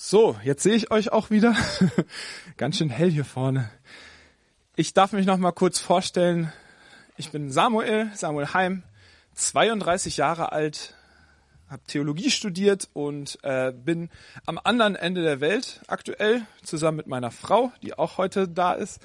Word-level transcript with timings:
So, 0.00 0.36
jetzt 0.44 0.62
sehe 0.62 0.76
ich 0.76 0.92
euch 0.92 1.10
auch 1.10 1.30
wieder. 1.30 1.56
Ganz 2.56 2.78
schön 2.78 2.88
hell 2.88 3.10
hier 3.10 3.24
vorne. 3.24 3.68
Ich 4.76 4.94
darf 4.94 5.10
mich 5.12 5.26
noch 5.26 5.38
mal 5.38 5.50
kurz 5.50 5.80
vorstellen. 5.80 6.52
Ich 7.16 7.32
bin 7.32 7.50
Samuel, 7.50 8.08
Samuel 8.14 8.54
Heim, 8.54 8.84
32 9.34 10.16
Jahre 10.16 10.52
alt, 10.52 10.94
habe 11.68 11.82
Theologie 11.88 12.30
studiert 12.30 12.88
und 12.92 13.40
äh, 13.42 13.72
bin 13.72 14.08
am 14.46 14.60
anderen 14.62 14.94
Ende 14.94 15.24
der 15.24 15.40
Welt 15.40 15.80
aktuell 15.88 16.42
zusammen 16.62 16.98
mit 16.98 17.08
meiner 17.08 17.32
Frau, 17.32 17.72
die 17.82 17.98
auch 17.98 18.18
heute 18.18 18.46
da 18.46 18.74
ist. 18.74 19.00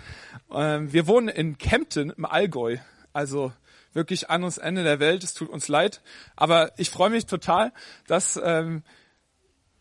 Ähm, 0.53 0.93
wir 0.93 1.07
wohnen 1.07 1.27
in 1.27 1.57
Kempten 1.57 2.11
im 2.11 2.25
Allgäu, 2.25 2.77
also 3.13 3.51
wirklich 3.93 4.29
anderes 4.29 4.59
Ende 4.59 4.83
der 4.83 4.99
Welt. 4.99 5.23
Es 5.23 5.33
tut 5.33 5.49
uns 5.49 5.67
leid, 5.67 6.01
aber 6.35 6.71
ich 6.77 6.91
freue 6.91 7.09
mich 7.09 7.25
total, 7.25 7.73
dass 8.05 8.39
ähm, 8.43 8.83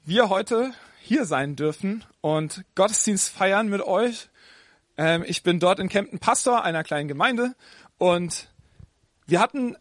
wir 0.06 0.30
heute 0.30 0.72
hier 1.02 1.24
sein 1.24 1.56
dürfen 1.56 2.04
und 2.20 2.64
Gottesdienst 2.74 3.28
feiern 3.28 3.68
mit 3.68 3.80
euch. 3.82 4.28
Ähm, 4.96 5.24
ich 5.26 5.42
bin 5.42 5.58
dort 5.58 5.78
in 5.78 5.88
Kempten 5.88 6.18
Pastor 6.18 6.64
einer 6.64 6.84
kleinen 6.84 7.08
Gemeinde 7.08 7.54
und 7.98 8.48
wir 9.26 9.40
hatten 9.40 9.76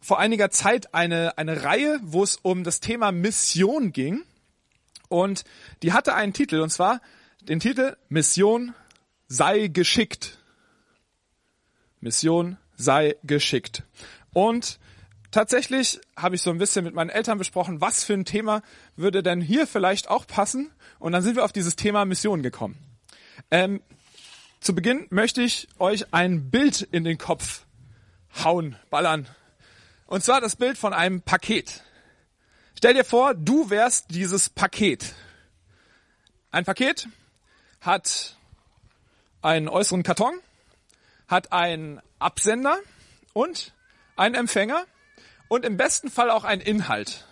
vor 0.00 0.18
einiger 0.18 0.50
Zeit 0.50 0.94
eine, 0.94 1.36
eine 1.38 1.64
Reihe, 1.64 1.98
wo 2.02 2.22
es 2.22 2.36
um 2.36 2.64
das 2.64 2.80
Thema 2.80 3.12
Mission 3.12 3.92
ging 3.92 4.22
und 5.08 5.44
die 5.82 5.92
hatte 5.92 6.14
einen 6.14 6.32
Titel 6.32 6.60
und 6.60 6.70
zwar 6.70 7.00
den 7.42 7.60
Titel 7.60 7.96
Mission 8.08 8.74
sei 9.28 9.66
geschickt. 9.68 10.38
Mission 12.00 12.56
sei 12.76 13.16
geschickt. 13.24 13.82
Und 14.32 14.78
tatsächlich 15.30 16.00
habe 16.16 16.34
ich 16.34 16.42
so 16.42 16.50
ein 16.50 16.58
bisschen 16.58 16.84
mit 16.84 16.94
meinen 16.94 17.10
Eltern 17.10 17.38
besprochen, 17.38 17.80
was 17.80 18.04
für 18.04 18.14
ein 18.14 18.24
Thema 18.24 18.62
würde 18.96 19.22
denn 19.22 19.40
hier 19.40 19.66
vielleicht 19.66 20.08
auch 20.08 20.26
passen. 20.26 20.70
Und 20.98 21.12
dann 21.12 21.22
sind 21.22 21.36
wir 21.36 21.44
auf 21.44 21.52
dieses 21.52 21.76
Thema 21.76 22.04
Mission 22.04 22.42
gekommen. 22.42 22.78
Ähm, 23.50 23.80
zu 24.60 24.74
Beginn 24.74 25.06
möchte 25.10 25.42
ich 25.42 25.68
euch 25.78 26.12
ein 26.12 26.50
Bild 26.50 26.82
in 26.82 27.04
den 27.04 27.18
Kopf 27.18 27.64
hauen, 28.44 28.76
ballern. 28.90 29.26
Und 30.06 30.22
zwar 30.22 30.40
das 30.40 30.56
Bild 30.56 30.76
von 30.76 30.92
einem 30.92 31.22
Paket. 31.22 31.82
Stell 32.76 32.94
dir 32.94 33.04
vor, 33.04 33.34
du 33.34 33.70
wärst 33.70 34.06
dieses 34.10 34.50
Paket. 34.50 35.14
Ein 36.50 36.64
Paket 36.64 37.08
hat 37.80 38.36
einen 39.42 39.68
äußeren 39.68 40.02
Karton, 40.02 40.34
hat 41.28 41.52
einen 41.52 42.00
Absender 42.18 42.78
und 43.32 43.72
einen 44.16 44.34
Empfänger 44.34 44.84
und 45.50 45.64
im 45.64 45.76
besten 45.76 46.10
Fall 46.12 46.30
auch 46.30 46.44
ein 46.44 46.60
Inhalt. 46.60 47.26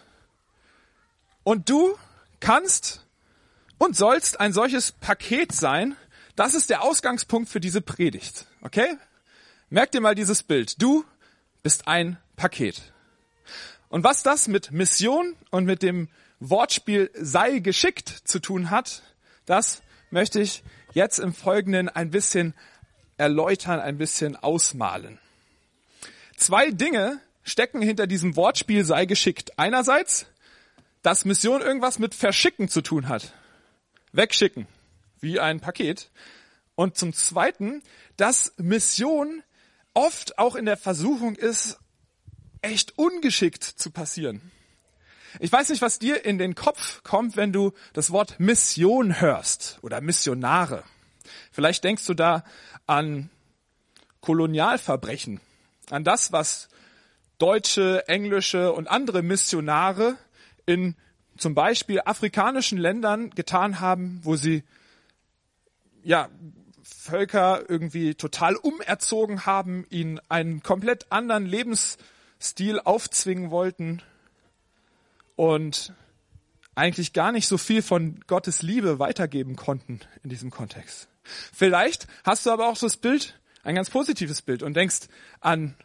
Und 1.45 1.71
du 1.71 1.97
kannst 2.41 3.07
und 3.79 3.97
sollst 3.97 4.41
ein 4.41 4.53
solches 4.53 4.91
Paket 4.91 5.53
sein. 5.53 5.97
Das 6.35 6.55
ist 6.55 6.69
der 6.69 6.83
Ausgangspunkt 6.83 7.49
für 7.49 7.61
diese 7.61 7.81
Predigt. 7.81 8.47
Okay? 8.61 8.97
Merk 9.71 9.93
dir 9.93 10.01
mal 10.01 10.17
dieses 10.17 10.43
Bild. 10.43 10.83
Du 10.83 11.05
bist 11.63 11.87
ein 11.87 12.19
Paket. 12.35 12.93
Und 13.89 14.03
was 14.03 14.25
das 14.25 14.49
mit 14.49 14.73
Mission 14.73 15.37
und 15.51 15.65
mit 15.65 15.83
dem 15.83 16.09
Wortspiel 16.41 17.13
sei 17.15 17.61
geschickt 17.61 18.09
zu 18.09 18.41
tun 18.41 18.71
hat, 18.71 19.03
das 19.47 19.81
möchte 20.11 20.41
ich 20.41 20.65
jetzt 20.93 21.21
im 21.21 21.33
Folgenden 21.33 21.89
ein 21.89 22.11
bisschen 22.11 22.55
erläutern, 23.17 23.79
ein 23.79 23.97
bisschen 23.97 24.35
ausmalen. 24.35 25.21
Zwei 26.37 26.73
Dinge 26.73 27.21
stecken 27.49 27.81
hinter 27.81 28.07
diesem 28.07 28.37
Wortspiel 28.37 28.85
sei 28.85 29.07
geschickt. 29.07 29.59
Einerseits, 29.59 30.27
dass 31.03 31.25
Mission 31.25 31.63
irgendwas 31.63 31.99
mit 31.99 32.15
Verschicken 32.15 32.69
zu 32.69 32.83
tun 32.83 33.09
hat. 33.09 33.33
Wegschicken, 34.13 34.67
wie 35.21 35.41
ein 35.41 35.61
Paket. 35.61 36.11
Und 36.75 36.97
zum 36.97 37.13
Zweiten, 37.13 37.83
dass 38.17 38.53
Mission 38.59 39.43
oft 39.95 40.39
auch 40.39 40.55
in 40.55 40.67
der 40.67 40.77
Versuchung 40.77 41.35
ist, 41.37 41.79
echt 42.61 42.99
ungeschickt 42.99 43.65
zu 43.65 43.91
passieren. 43.91 44.53
Ich 45.41 45.53
weiß 45.53 45.69
nicht, 45.71 45.83
was 45.83 45.99
dir 45.99 46.25
in 46.25 46.39
den 46.39 46.55
Kopf 46.55 47.03
kommt, 47.03 47.37
wenn 47.37 47.53
du 47.53 47.73
das 47.93 48.11
Wort 48.11 48.39
Mission 48.41 49.21
hörst 49.21 49.79
oder 49.83 50.01
Missionare. 50.01 50.85
Vielleicht 51.53 51.85
denkst 51.85 52.07
du 52.07 52.15
da 52.15 52.45
an 52.87 53.31
Kolonialverbrechen, 54.21 55.41
an 55.91 56.05
das, 56.05 56.33
was 56.33 56.69
deutsche, 57.39 58.07
englische 58.09 58.73
und 58.73 58.89
andere 58.89 59.23
Missionare 59.23 60.17
in 60.67 60.97
zum 61.37 61.55
Beispiel 61.55 62.01
afrikanischen 62.05 62.79
Ländern 62.79 63.31
getan 63.31 63.81
haben, 63.81 64.21
wo 64.23 64.37
sie 64.37 64.65
ja 66.03 66.29
Völker 66.83 67.69
irgendwie 67.69 68.15
total 68.15 68.57
umerzogen 68.57 69.47
haben, 69.47 69.87
ihnen 69.91 70.21
einen 70.29 70.63
komplett 70.63 71.11
anderen 71.11 71.47
Lebensstil 71.47 72.81
aufzwingen 72.81 73.51
wollten 73.51 74.03
und 75.37 75.93
eigentlich 76.75 77.13
gar 77.13 77.33
nicht 77.33 77.47
so 77.47 77.59
viel 77.59 77.83
von 77.83 78.21
Gottes 78.27 78.63
Liebe 78.63 78.99
weitergeben 78.99 79.57
konnten 79.57 80.01
in 80.23 80.31
diesem 80.31 80.51
Kontext. 80.51 81.09
Vielleicht 81.53 82.07
hast 82.25 82.47
du 82.47 82.51
aber 82.51 82.69
auch 82.69 82.77
so 82.77 82.87
das 82.87 82.97
Bild, 82.97 83.39
ein 83.65 83.75
ganz 83.75 83.91
positives 83.91 84.43
Bild 84.43 84.63
und 84.63 84.75
denkst 84.75 85.09
an 85.41 85.77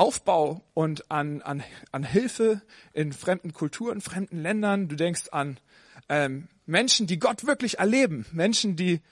Aufbau 0.00 0.64
und 0.72 1.10
an, 1.10 1.42
an, 1.42 1.62
an 1.92 2.04
Hilfe 2.04 2.62
in 2.94 3.12
fremden 3.12 3.52
Kulturen, 3.52 4.00
fremden 4.00 4.40
Ländern. 4.40 4.88
Du 4.88 4.96
denkst 4.96 5.28
an 5.30 5.60
ähm, 6.08 6.48
Menschen, 6.64 7.06
die 7.06 7.18
Gott 7.18 7.46
wirklich 7.46 7.80
erleben, 7.80 8.24
Menschen, 8.32 8.76
die 8.76 9.02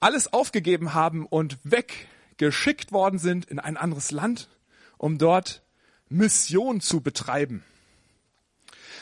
alles 0.00 0.34
aufgegeben 0.34 0.92
haben 0.92 1.24
und 1.24 1.56
weggeschickt 1.64 2.92
worden 2.92 3.18
sind 3.18 3.46
in 3.46 3.58
ein 3.58 3.78
anderes 3.78 4.10
Land, 4.10 4.50
um 4.98 5.16
dort 5.16 5.62
Mission 6.10 6.82
zu 6.82 7.00
betreiben. 7.00 7.64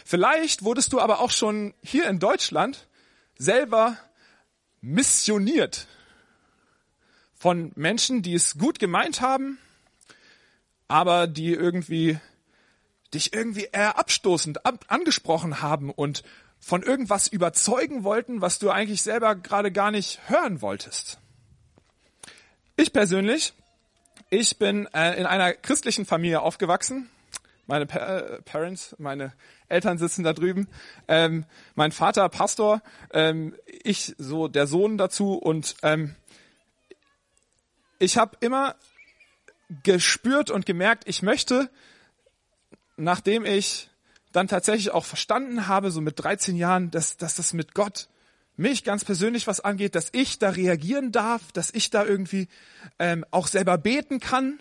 Vielleicht 0.04 0.62
wurdest 0.62 0.92
du 0.92 1.00
aber 1.00 1.18
auch 1.18 1.32
schon 1.32 1.74
hier 1.82 2.08
in 2.08 2.20
Deutschland 2.20 2.86
selber 3.36 3.96
missioniert 4.80 5.88
von 7.34 7.72
Menschen, 7.74 8.22
die 8.22 8.34
es 8.34 8.58
gut 8.58 8.78
gemeint 8.78 9.20
haben, 9.20 9.58
aber 10.92 11.26
die 11.26 11.54
irgendwie 11.54 12.18
dich 13.14 13.32
irgendwie 13.32 13.66
eher 13.72 13.98
abstoßend 13.98 14.66
ab, 14.66 14.84
angesprochen 14.88 15.62
haben 15.62 15.90
und 15.90 16.22
von 16.60 16.82
irgendwas 16.82 17.28
überzeugen 17.28 18.04
wollten, 18.04 18.42
was 18.42 18.58
du 18.58 18.68
eigentlich 18.68 19.00
selber 19.00 19.34
gerade 19.34 19.72
gar 19.72 19.90
nicht 19.90 20.20
hören 20.28 20.60
wolltest. 20.60 21.18
Ich 22.76 22.92
persönlich, 22.92 23.54
ich 24.28 24.58
bin 24.58 24.86
äh, 24.92 25.18
in 25.18 25.24
einer 25.24 25.54
christlichen 25.54 26.04
Familie 26.04 26.42
aufgewachsen. 26.42 27.08
Meine 27.66 27.86
pa 27.86 28.18
äh, 28.18 28.42
Parents, 28.42 28.94
meine 28.98 29.32
Eltern 29.70 29.96
sitzen 29.96 30.24
da 30.24 30.34
drüben. 30.34 30.68
Ähm, 31.08 31.46
mein 31.74 31.92
Vater 31.92 32.28
Pastor, 32.28 32.82
ähm, 33.14 33.56
ich 33.82 34.14
so 34.18 34.46
der 34.46 34.66
Sohn 34.66 34.98
dazu 34.98 35.36
und 35.36 35.74
ähm, 35.82 36.16
ich 37.98 38.18
habe 38.18 38.36
immer 38.40 38.76
gespürt 39.82 40.50
und 40.50 40.66
gemerkt, 40.66 41.04
ich 41.06 41.22
möchte, 41.22 41.70
nachdem 42.96 43.44
ich 43.44 43.90
dann 44.32 44.48
tatsächlich 44.48 44.90
auch 44.90 45.04
verstanden 45.04 45.68
habe, 45.68 45.90
so 45.90 46.00
mit 46.00 46.18
13 46.18 46.56
Jahren, 46.56 46.90
dass, 46.90 47.16
dass 47.16 47.34
das 47.34 47.52
mit 47.52 47.74
Gott 47.74 48.08
mich 48.56 48.84
ganz 48.84 49.04
persönlich 49.04 49.46
was 49.46 49.60
angeht, 49.60 49.94
dass 49.94 50.08
ich 50.12 50.38
da 50.38 50.50
reagieren 50.50 51.12
darf, 51.12 51.52
dass 51.52 51.72
ich 51.72 51.90
da 51.90 52.04
irgendwie 52.04 52.48
ähm, 52.98 53.24
auch 53.30 53.46
selber 53.46 53.78
beten 53.78 54.20
kann 54.20 54.60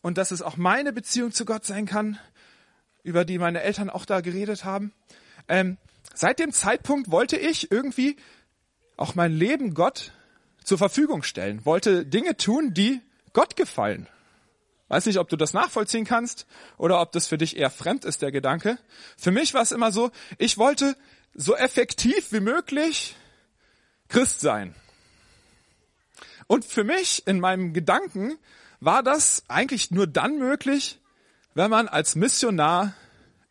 und 0.00 0.18
dass 0.18 0.30
es 0.30 0.42
auch 0.42 0.56
meine 0.56 0.92
Beziehung 0.92 1.32
zu 1.32 1.44
Gott 1.44 1.64
sein 1.64 1.86
kann, 1.86 2.18
über 3.02 3.24
die 3.24 3.38
meine 3.38 3.62
Eltern 3.62 3.90
auch 3.90 4.04
da 4.04 4.20
geredet 4.20 4.64
haben. 4.64 4.92
Ähm, 5.48 5.78
seit 6.14 6.38
dem 6.38 6.52
Zeitpunkt 6.52 7.10
wollte 7.10 7.36
ich 7.36 7.70
irgendwie 7.70 8.16
auch 8.96 9.14
mein 9.14 9.32
Leben 9.32 9.74
Gott 9.74 10.12
zur 10.64 10.78
Verfügung 10.78 11.22
stellen, 11.22 11.64
wollte 11.64 12.04
Dinge 12.04 12.36
tun, 12.36 12.74
die 12.74 13.00
Gott 13.38 13.54
gefallen. 13.54 14.08
Weiß 14.88 15.06
nicht, 15.06 15.20
ob 15.20 15.28
du 15.28 15.36
das 15.36 15.52
nachvollziehen 15.52 16.04
kannst 16.04 16.44
oder 16.76 17.00
ob 17.00 17.12
das 17.12 17.28
für 17.28 17.38
dich 17.38 17.56
eher 17.56 17.70
fremd 17.70 18.04
ist, 18.04 18.20
der 18.20 18.32
Gedanke. 18.32 18.78
Für 19.16 19.30
mich 19.30 19.54
war 19.54 19.62
es 19.62 19.70
immer 19.70 19.92
so, 19.92 20.10
ich 20.38 20.58
wollte 20.58 20.96
so 21.34 21.54
effektiv 21.54 22.32
wie 22.32 22.40
möglich 22.40 23.14
Christ 24.08 24.40
sein. 24.40 24.74
Und 26.48 26.64
für 26.64 26.82
mich 26.82 27.28
in 27.28 27.38
meinem 27.38 27.74
Gedanken 27.74 28.36
war 28.80 29.04
das 29.04 29.44
eigentlich 29.46 29.92
nur 29.92 30.08
dann 30.08 30.38
möglich, 30.38 30.98
wenn 31.54 31.70
man 31.70 31.86
als 31.86 32.16
Missionar 32.16 32.92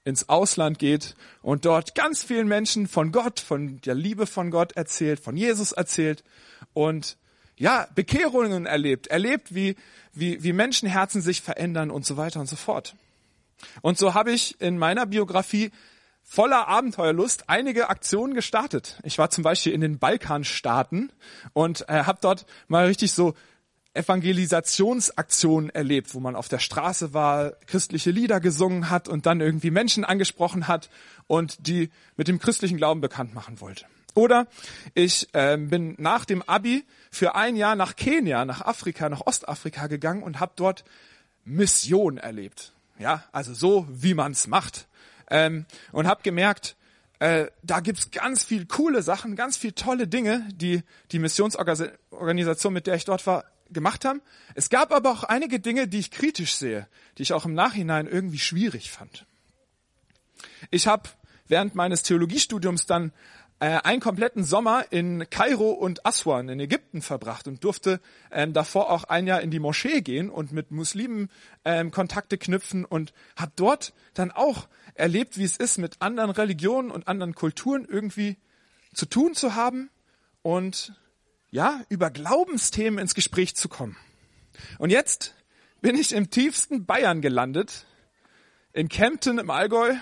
ins 0.04 0.28
Ausland 0.28 0.80
geht 0.80 1.16
und 1.42 1.64
dort 1.64 1.96
ganz 1.96 2.22
vielen 2.22 2.50
Menschen 2.50 2.90
von 2.90 3.14
Gott, 3.14 3.40
von 3.40 3.80
der 3.80 3.96
Liebe 3.96 4.28
von 4.28 4.52
Gott 4.52 4.74
erzählt, 4.74 5.22
von 5.22 5.38
Jesus 5.38 5.72
erzählt 5.72 6.26
und 6.74 7.16
ja, 7.58 7.88
Bekehrungen 7.96 8.66
erlebt, 8.66 9.08
erlebt, 9.08 9.54
wie, 9.54 9.76
wie, 10.14 10.44
wie 10.44 10.54
Menschenherzen 10.54 11.22
sich 11.22 11.42
verändern 11.42 11.92
und 11.92 12.06
so 12.06 12.18
weiter 12.18 12.40
und 12.40 12.48
so 12.48 12.56
fort. 12.56 12.96
Und 13.82 13.98
so 13.98 14.14
habe 14.14 14.32
ich 14.32 14.62
in 14.62 14.78
meiner 14.78 15.06
Biografie 15.06 15.72
voller 16.24 16.68
Abenteuerlust 16.68 17.50
einige 17.50 17.90
Aktionen 17.90 18.34
gestartet. 18.34 19.00
Ich 19.04 19.18
war 19.18 19.30
zum 19.30 19.44
Beispiel 19.44 19.72
in 19.72 19.82
den 19.82 19.98
Balkanstaaten 19.98 21.12
und 21.54 21.88
äh, 21.90 22.04
habe 22.04 22.20
dort 22.22 22.46
mal 22.68 22.86
richtig 22.86 23.14
so 23.14 23.34
Evangelisationsaktionen 23.94 25.72
erlebt, 25.72 26.14
wo 26.14 26.20
man 26.20 26.36
auf 26.36 26.50
der 26.50 26.60
Straße 26.60 27.14
war, 27.14 27.52
christliche 27.66 28.12
Lieder 28.12 28.40
gesungen 28.40 28.90
hat 28.90 29.08
und 29.08 29.26
dann 29.26 29.42
irgendwie 29.42 29.72
Menschen 29.72 30.06
angesprochen 30.06 30.68
hat 30.68 30.90
und 31.26 31.68
die 31.68 31.90
mit 32.16 32.28
dem 32.28 32.40
christlichen 32.40 32.78
Glauben 32.78 33.02
bekannt 33.02 33.34
machen 33.34 33.60
wollte. 33.60 33.86
Oder 34.18 34.48
ich 34.96 35.28
äh, 35.34 35.58
bin 35.58 35.94
nach 36.00 36.26
dem 36.26 36.42
Abi 36.42 36.84
für 37.12 37.36
ein 37.36 37.56
Jahr 37.56 37.76
nach 37.76 37.96
Kenia, 37.96 38.46
nach 38.46 38.62
Afrika, 38.62 39.08
nach 39.10 39.22
Ostafrika 39.28 39.86
gegangen 39.86 40.24
und 40.24 40.40
habe 40.40 40.54
dort 40.56 40.84
Mission 41.46 42.18
erlebt. 42.18 42.74
Ja, 42.98 43.24
also 43.32 43.54
so, 43.54 43.86
wie 43.92 44.16
man's 44.16 44.48
macht. 44.48 44.88
Ähm, 45.30 45.68
und 45.92 46.08
habe 46.08 46.24
gemerkt, 46.24 46.76
äh, 47.20 47.46
da 47.62 47.80
gibt's 47.80 48.10
ganz 48.10 48.44
viel 48.44 48.66
coole 48.66 49.04
Sachen, 49.04 49.36
ganz 49.36 49.56
viel 49.56 49.74
tolle 49.74 50.08
Dinge, 50.08 50.48
die 50.52 50.82
die 51.12 51.20
Missionsorganisation, 51.20 52.74
mit 52.74 52.88
der 52.88 52.96
ich 52.96 53.06
dort 53.06 53.28
war, 53.28 53.44
gemacht 53.70 54.04
haben. 54.04 54.24
Es 54.56 54.72
gab 54.72 54.92
aber 54.94 55.12
auch 55.12 55.26
einige 55.26 55.60
Dinge, 55.60 55.88
die 55.88 56.00
ich 56.00 56.10
kritisch 56.10 56.56
sehe, 56.56 56.88
die 57.20 57.22
ich 57.22 57.34
auch 57.34 57.46
im 57.46 57.54
Nachhinein 57.54 58.08
irgendwie 58.08 58.40
schwierig 58.40 58.90
fand. 58.90 59.28
Ich 60.72 60.88
habe 60.88 61.08
während 61.48 61.76
meines 61.76 62.04
Theologiestudiums 62.04 62.86
dann 62.86 63.12
äh, 63.60 63.80
einen 63.84 64.02
kompletten 64.02 64.44
Sommer 64.44 64.86
in 64.92 65.30
Kairo 65.30 65.72
und 65.72 66.06
Aswan 66.06 66.50
in 66.50 66.60
Ägypten 66.60 67.02
verbracht 67.02 67.48
und 67.48 67.64
durfte 67.64 68.00
ähm, 68.32 68.54
davor 68.54 68.92
auch 68.92 69.06
ein 69.06 69.26
Jahr 69.26 69.42
in 69.42 69.50
die 69.50 69.60
Moschee 69.60 70.02
gehen 70.02 70.30
und 70.30 70.52
mit 70.52 70.72
Muslimen 70.72 71.30
ähm, 71.66 71.92
Kontakte 71.92 72.38
knüpfen 72.38 72.86
und 72.86 73.14
habe 73.36 73.52
dort 73.56 73.94
dann 74.14 74.32
auch 74.32 74.68
erlebt, 74.94 75.38
wie 75.38 75.44
es 75.44 75.58
ist, 75.58 75.78
mit 75.78 76.02
anderen 76.02 76.30
Religionen 76.30 76.92
und 76.92 77.08
anderen 77.08 77.34
Kulturen 77.34 77.86
irgendwie 77.86 78.38
zu 78.94 79.06
tun 79.06 79.34
zu 79.34 79.56
haben 79.56 79.90
und 80.42 80.94
ja, 81.50 81.82
über 81.90 82.12
Glaubensthemen 82.12 83.00
ins 83.00 83.16
Gespräch 83.16 83.56
zu 83.56 83.70
kommen. 83.70 83.98
Und 84.78 84.90
jetzt 84.90 85.36
bin 85.82 85.96
ich 85.96 86.14
im 86.14 86.30
tiefsten 86.30 86.86
Bayern 86.86 87.22
gelandet, 87.22 87.86
in 88.74 88.90
Kempten 88.90 89.40
im 89.40 89.50
Allgäu 89.50 89.96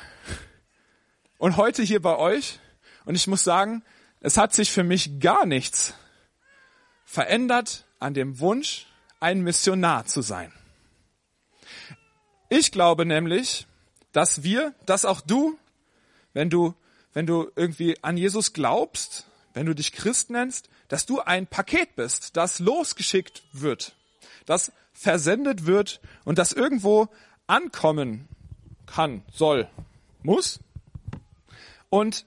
und 1.38 1.58
heute 1.58 1.84
hier 1.84 2.02
bei 2.02 2.18
euch. 2.18 2.60
Und 3.06 3.16
ich 3.16 3.28
muss 3.28 3.44
sagen, 3.44 3.84
es 4.20 4.38
hat 4.38 4.54
sich 4.54 4.72
für 4.72 4.84
mich 4.84 5.20
gar 5.20 5.46
nichts 5.46 5.94
verändert 7.06 7.86
an 8.00 8.14
dem 8.14 8.40
Wunsch, 8.40 8.88
ein 9.20 9.42
Missionar 9.42 10.06
zu 10.06 10.22
sein. 10.22 10.52
Ich 12.50 12.72
glaube 12.72 13.06
nämlich, 13.06 13.68
dass 14.12 14.44
wir, 14.44 14.74
dass 14.86 15.06
auch 15.06 15.22
du, 15.22 15.58
wenn 16.34 16.50
du, 16.50 16.74
wenn 17.14 17.26
du 17.26 17.52
irgendwie 17.56 18.02
an 18.04 18.18
Jesus 18.18 18.54
glaubst, 18.54 19.28
wenn 19.54 19.66
du 19.66 19.74
dich 19.74 19.94
Christ 19.94 20.30
nennst, 20.30 20.70
dass 20.88 21.06
du 21.06 21.22
ein 21.22 21.48
Paket 21.48 21.96
bist, 21.96 22.36
das 22.38 22.60
losgeschickt 22.60 23.44
wird, 23.54 23.96
das 24.46 24.72
versendet 24.94 25.66
wird 25.66 26.02
und 26.24 26.38
das 26.38 26.52
irgendwo 26.52 27.08
ankommen 27.48 28.28
kann, 28.86 29.24
soll, 29.34 29.68
muss. 30.24 30.60
Und 31.90 32.26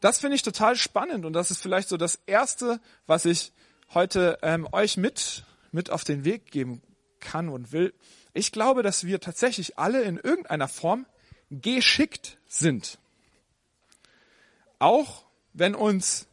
das 0.00 0.20
finde 0.20 0.36
ich 0.36 0.42
total 0.42 0.76
spannend 0.76 1.24
und 1.24 1.32
das 1.32 1.50
ist 1.50 1.60
vielleicht 1.60 1.88
so 1.88 1.96
das 1.96 2.20
Erste, 2.26 2.80
was 3.06 3.24
ich 3.24 3.52
heute 3.94 4.38
ähm, 4.42 4.68
euch 4.72 4.96
mit, 4.96 5.44
mit 5.72 5.90
auf 5.90 6.04
den 6.04 6.24
Weg 6.24 6.50
geben 6.50 6.82
kann 7.20 7.48
und 7.48 7.72
will. 7.72 7.92
Ich 8.34 8.52
glaube, 8.52 8.82
dass 8.82 9.04
wir 9.04 9.20
tatsächlich 9.20 9.78
alle 9.78 10.02
in 10.02 10.16
irgendeiner 10.16 10.68
Form 10.68 11.06
geschickt 11.50 12.38
sind. 12.46 12.98
Auch 14.78 15.24
wenn 15.52 15.74
uns 15.74 16.26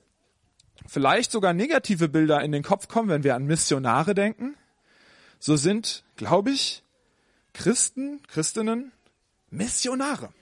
vielleicht 0.85 1.31
sogar 1.31 1.53
negative 1.53 2.09
Bilder 2.09 2.41
in 2.41 2.51
den 2.51 2.63
Kopf 2.63 2.87
kommen, 2.87 3.09
wenn 3.09 3.23
wir 3.23 3.35
an 3.35 3.45
Missionare 3.45 4.13
denken, 4.13 4.55
so 5.39 5.55
sind, 5.55 6.03
glaube 6.15 6.51
ich, 6.51 6.83
Christen, 7.53 8.21
Christinnen 8.27 8.91
Missionare. 9.49 10.33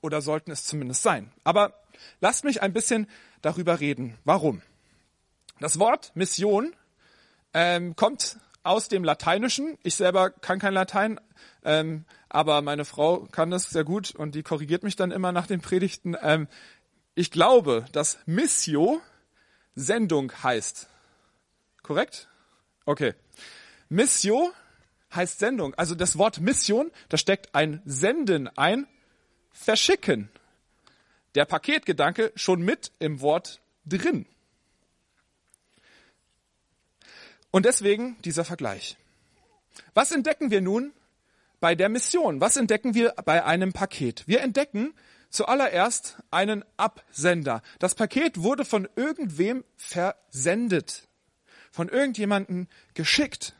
Oder 0.00 0.20
sollten 0.20 0.50
es 0.50 0.64
zumindest 0.64 1.02
sein. 1.02 1.32
Aber 1.42 1.74
lasst 2.20 2.44
mich 2.44 2.62
ein 2.62 2.72
bisschen 2.72 3.08
darüber 3.42 3.80
reden. 3.80 4.16
Warum? 4.24 4.62
Das 5.60 5.78
Wort 5.78 6.12
Mission 6.14 6.74
ähm, 7.54 7.96
kommt 7.96 8.38
aus 8.62 8.88
dem 8.88 9.04
Lateinischen. 9.04 9.78
Ich 9.82 9.94
selber 9.94 10.30
kann 10.30 10.58
kein 10.58 10.74
Latein, 10.74 11.20
ähm, 11.64 12.04
aber 12.28 12.62
meine 12.62 12.84
Frau 12.84 13.26
kann 13.32 13.50
das 13.50 13.70
sehr 13.70 13.84
gut 13.84 14.14
und 14.14 14.34
die 14.34 14.42
korrigiert 14.42 14.82
mich 14.82 14.96
dann 14.96 15.10
immer 15.10 15.32
nach 15.32 15.46
den 15.46 15.60
Predigten. 15.60 16.16
Ähm, 16.22 16.48
ich 17.14 17.30
glaube, 17.30 17.86
dass 17.92 18.18
Missio 18.26 19.00
Sendung 19.74 20.32
heißt. 20.42 20.88
Korrekt? 21.82 22.28
Okay. 22.84 23.14
Missio 23.88 24.52
heißt 25.14 25.38
Sendung. 25.38 25.74
Also 25.74 25.94
das 25.94 26.18
Wort 26.18 26.40
Mission, 26.40 26.90
da 27.08 27.16
steckt 27.16 27.54
ein 27.54 27.80
Senden 27.84 28.48
ein, 28.56 28.86
verschicken. 29.50 30.30
Der 31.38 31.44
Paketgedanke 31.44 32.32
schon 32.34 32.62
mit 32.62 32.90
im 32.98 33.20
Wort 33.20 33.60
drin. 33.86 34.26
Und 37.52 37.64
deswegen 37.64 38.20
dieser 38.22 38.44
Vergleich. 38.44 38.96
Was 39.94 40.10
entdecken 40.10 40.50
wir 40.50 40.60
nun 40.60 40.92
bei 41.60 41.76
der 41.76 41.90
Mission? 41.90 42.40
Was 42.40 42.56
entdecken 42.56 42.94
wir 42.94 43.14
bei 43.24 43.44
einem 43.44 43.72
Paket? 43.72 44.26
Wir 44.26 44.40
entdecken, 44.40 44.94
Zuallererst 45.30 46.16
einen 46.32 46.64
Absender. 46.76 47.62
Das 47.78 47.94
Paket 47.94 48.42
wurde 48.42 48.64
von 48.64 48.88
irgendwem 48.96 49.62
versendet, 49.76 51.06
von 51.70 51.88
irgendjemanden 51.88 52.66
geschickt. 52.94 53.54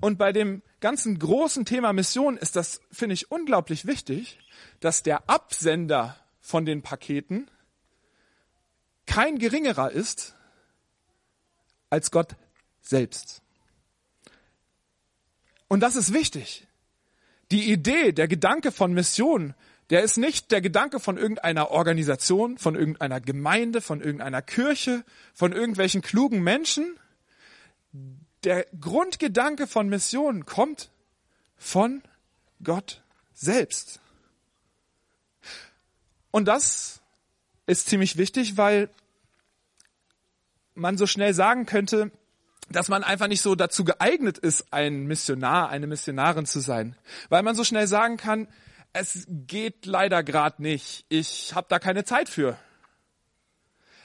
Und 0.00 0.16
bei 0.16 0.32
dem 0.32 0.62
ganzen 0.80 1.18
großen 1.18 1.64
Thema 1.64 1.92
Mission 1.92 2.36
ist 2.36 2.54
das, 2.54 2.82
finde 2.92 3.14
ich, 3.14 3.32
unglaublich 3.32 3.86
wichtig, 3.86 4.38
dass 4.78 5.02
der 5.02 5.28
Absender 5.28 6.16
von 6.46 6.64
den 6.64 6.82
Paketen 6.82 7.50
kein 9.06 9.38
geringerer 9.38 9.90
ist 9.90 10.34
als 11.90 12.10
Gott 12.10 12.36
selbst. 12.80 13.42
Und 15.68 15.80
das 15.80 15.96
ist 15.96 16.12
wichtig. 16.12 16.66
Die 17.50 17.70
Idee, 17.72 18.12
der 18.12 18.28
Gedanke 18.28 18.72
von 18.72 18.92
Mission 18.92 19.54
der 19.90 20.02
ist 20.02 20.16
nicht 20.16 20.50
der 20.50 20.60
Gedanke 20.60 20.98
von 20.98 21.16
irgendeiner 21.16 21.70
Organisation, 21.70 22.58
von 22.58 22.74
irgendeiner 22.74 23.20
Gemeinde, 23.20 23.80
von 23.80 24.00
irgendeiner 24.00 24.42
Kirche, 24.42 25.04
von 25.32 25.52
irgendwelchen 25.52 26.02
klugen 26.02 26.42
Menschen. 26.42 26.98
Der 28.42 28.66
Grundgedanke 28.80 29.66
von 29.68 29.88
Mission 29.88 30.44
kommt 30.44 30.90
von 31.56 32.02
Gott 32.64 33.02
selbst. 33.32 34.00
Und 36.36 36.44
das 36.44 37.00
ist 37.64 37.88
ziemlich 37.88 38.18
wichtig, 38.18 38.58
weil 38.58 38.90
man 40.74 40.98
so 40.98 41.06
schnell 41.06 41.32
sagen 41.32 41.64
könnte, 41.64 42.10
dass 42.68 42.88
man 42.90 43.02
einfach 43.04 43.26
nicht 43.26 43.40
so 43.40 43.54
dazu 43.54 43.84
geeignet 43.84 44.36
ist, 44.36 44.70
ein 44.70 45.06
Missionar, 45.06 45.70
eine 45.70 45.86
Missionarin 45.86 46.44
zu 46.44 46.60
sein. 46.60 46.94
Weil 47.30 47.42
man 47.42 47.54
so 47.54 47.64
schnell 47.64 47.86
sagen 47.86 48.18
kann, 48.18 48.48
es 48.92 49.26
geht 49.26 49.86
leider 49.86 50.22
gerade 50.22 50.60
nicht, 50.60 51.06
ich 51.08 51.54
habe 51.54 51.68
da 51.70 51.78
keine 51.78 52.04
Zeit 52.04 52.28
für. 52.28 52.58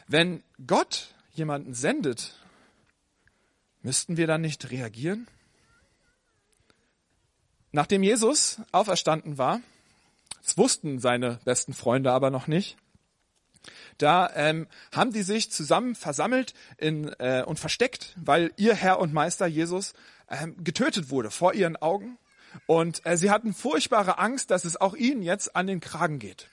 Wenn 0.07 0.41
Gott 0.65 1.13
jemanden 1.33 1.73
sendet, 1.73 2.39
müssten 3.81 4.15
wir 4.15 4.27
dann 4.27 4.39
nicht 4.39 4.71
reagieren? 4.71 5.27
Nachdem 7.73 8.03
Jesus 8.03 8.61
auferstanden 8.71 9.38
war, 9.38 9.59
das 10.43 10.57
wussten 10.57 11.00
seine 11.00 11.39
besten 11.45 11.74
Freunde 11.74 12.12
aber 12.12 12.29
noch 12.29 12.48
nicht, 12.48 12.77
da 13.98 14.31
ähm, 14.36 14.67
haben 14.91 15.13
die 15.13 15.21
sich 15.21 15.51
zusammen 15.51 15.95
versammelt 15.95 16.53
in, 16.77 17.10
äh, 17.19 17.43
und 17.45 17.60
versteckt, 17.60 18.15
weil 18.17 18.51
ihr 18.57 18.74
Herr 18.74 19.00
und 19.00 19.13
Meister 19.13 19.45
Jesus 19.45 19.93
ähm, 20.29 20.55
getötet 20.63 21.10
wurde 21.10 21.29
vor 21.29 21.53
ihren 21.53 21.77
Augen. 21.77 22.17
Und 22.65 23.05
äh, 23.05 23.15
sie 23.15 23.29
hatten 23.29 23.53
furchtbare 23.53 24.17
Angst, 24.17 24.51
dass 24.51 24.65
es 24.65 24.79
auch 24.79 24.95
ihnen 24.95 25.21
jetzt 25.21 25.55
an 25.55 25.67
den 25.67 25.79
Kragen 25.79 26.19
geht. 26.19 26.50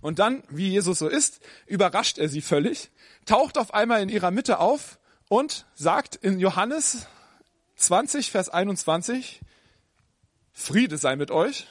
Und 0.00 0.18
dann, 0.18 0.42
wie 0.48 0.68
Jesus 0.68 0.98
so 0.98 1.08
ist, 1.08 1.40
überrascht 1.66 2.18
er 2.18 2.28
sie 2.28 2.42
völlig, 2.42 2.90
taucht 3.26 3.58
auf 3.58 3.74
einmal 3.74 4.02
in 4.02 4.08
ihrer 4.08 4.30
Mitte 4.30 4.58
auf 4.58 4.98
und 5.28 5.66
sagt 5.74 6.16
in 6.16 6.38
Johannes 6.38 7.06
20, 7.76 8.30
Vers 8.30 8.48
21, 8.48 9.40
Friede 10.52 10.98
sei 10.98 11.16
mit 11.16 11.30
euch. 11.30 11.66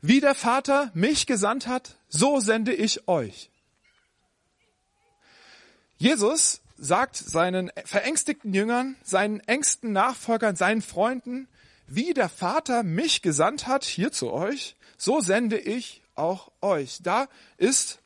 Wie 0.00 0.20
der 0.20 0.34
Vater 0.34 0.90
mich 0.94 1.26
gesandt 1.26 1.66
hat, 1.66 1.96
so 2.08 2.40
sende 2.40 2.72
ich 2.72 3.08
euch. 3.08 3.50
Jesus 5.96 6.60
sagt 6.76 7.16
seinen 7.16 7.72
verängstigten 7.84 8.54
Jüngern, 8.54 8.96
seinen 9.02 9.40
engsten 9.40 9.92
Nachfolgern, 9.92 10.54
seinen 10.54 10.82
Freunden, 10.82 11.48
wie 11.88 12.14
der 12.14 12.28
Vater 12.28 12.84
mich 12.84 13.22
gesandt 13.22 13.66
hat 13.66 13.84
hier 13.84 14.12
zu 14.12 14.30
euch, 14.30 14.76
so 14.96 15.20
sende 15.20 15.58
ich 15.58 16.02
auch 16.14 16.52
euch. 16.60 16.98
Da 17.02 17.26
ist 17.56 18.00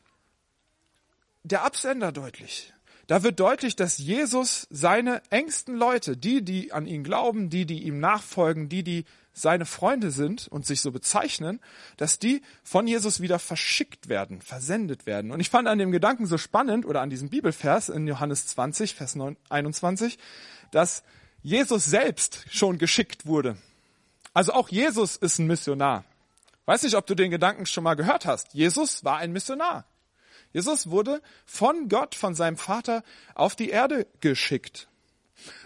der 1.43 1.65
Absender 1.65 2.13
deutlich. 2.13 2.73
Da 3.07 3.23
wird 3.23 3.41
deutlich, 3.41 3.77
dass 3.77 3.99
Jesus 3.99 4.67
seine 4.71 5.23
engsten 5.31 5.77
Leute, 5.77 6.17
die, 6.17 6.43
die 6.43 6.73
an 6.73 6.87
ihn 6.87 7.03
glauben, 7.03 7.51
die, 7.51 7.67
die 7.67 7.83
ihm 7.83 7.99
nachfolgen, 8.01 8.69
die, 8.69 8.83
die 8.83 9.05
seine 9.33 9.65
Freunde 9.65 10.11
sind 10.11 10.47
und 10.49 10.67
sich 10.67 10.81
so 10.81 10.93
bezeichnen, 10.93 11.61
dass 11.97 12.19
die 12.19 12.43
von 12.63 12.87
Jesus 12.87 13.21
wieder 13.21 13.39
verschickt 13.39 14.09
werden, 14.09 14.41
versendet 14.41 15.07
werden. 15.07 15.31
Und 15.31 15.41
ich 15.41 15.51
fand 15.51 15.69
an 15.69 15.79
dem 15.79 15.91
Gedanken 15.91 16.27
so 16.27 16.39
spannend 16.39 16.85
oder 16.85 17.01
an 17.01 17.11
diesem 17.11 17.31
Bibelvers 17.31 17.89
in 17.89 18.07
Johannes 18.07 18.47
20, 18.49 18.95
Vers 18.95 19.17
21, 19.49 20.19
dass 20.71 21.03
Jesus 21.43 21.87
selbst 21.87 22.45
schon 22.51 22.79
geschickt 22.79 23.27
wurde. 23.27 23.57
Also 24.35 24.53
auch 24.53 24.69
Jesus 24.69 25.17
ist 25.17 25.39
ein 25.39 25.47
Missionar. 25.47 26.05
Weiß 26.67 26.83
nicht, 26.85 26.95
ob 26.95 27.07
du 27.07 27.15
den 27.15 27.31
Gedanken 27.31 27.67
schon 27.67 27.85
mal 27.85 27.95
gehört 27.95 28.27
hast. 28.27 28.55
Jesus 28.55 29.05
war 29.05 29.19
ein 29.19 29.33
Missionar. 29.33 29.85
Jesus 30.53 30.91
wurde 30.91 31.23
von 31.45 31.89
Gott, 31.89 32.15
von 32.15 32.35
seinem 32.35 32.57
Vater 32.57 33.03
auf 33.35 33.57
die 33.57 33.71
Erde 33.71 34.07
geschickt. 34.21 34.89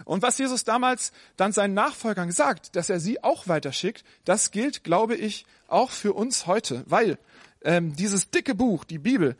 Und 0.05 0.21
was 0.21 0.37
Jesus 0.37 0.63
damals 0.63 1.11
dann 1.35 1.51
seinen 1.51 1.73
Nachfolgern 1.73 2.31
sagt, 2.31 2.75
dass 2.75 2.89
er 2.89 2.99
sie 2.99 3.23
auch 3.23 3.47
weiterschickt, 3.47 4.03
das 4.25 4.51
gilt, 4.51 4.83
glaube 4.83 5.15
ich, 5.15 5.45
auch 5.67 5.91
für 5.91 6.13
uns 6.13 6.47
heute, 6.47 6.83
weil 6.87 7.19
ähm, 7.63 7.95
dieses 7.95 8.29
dicke 8.29 8.55
Buch, 8.55 8.85
die 8.85 8.97
Bibel 8.97 9.35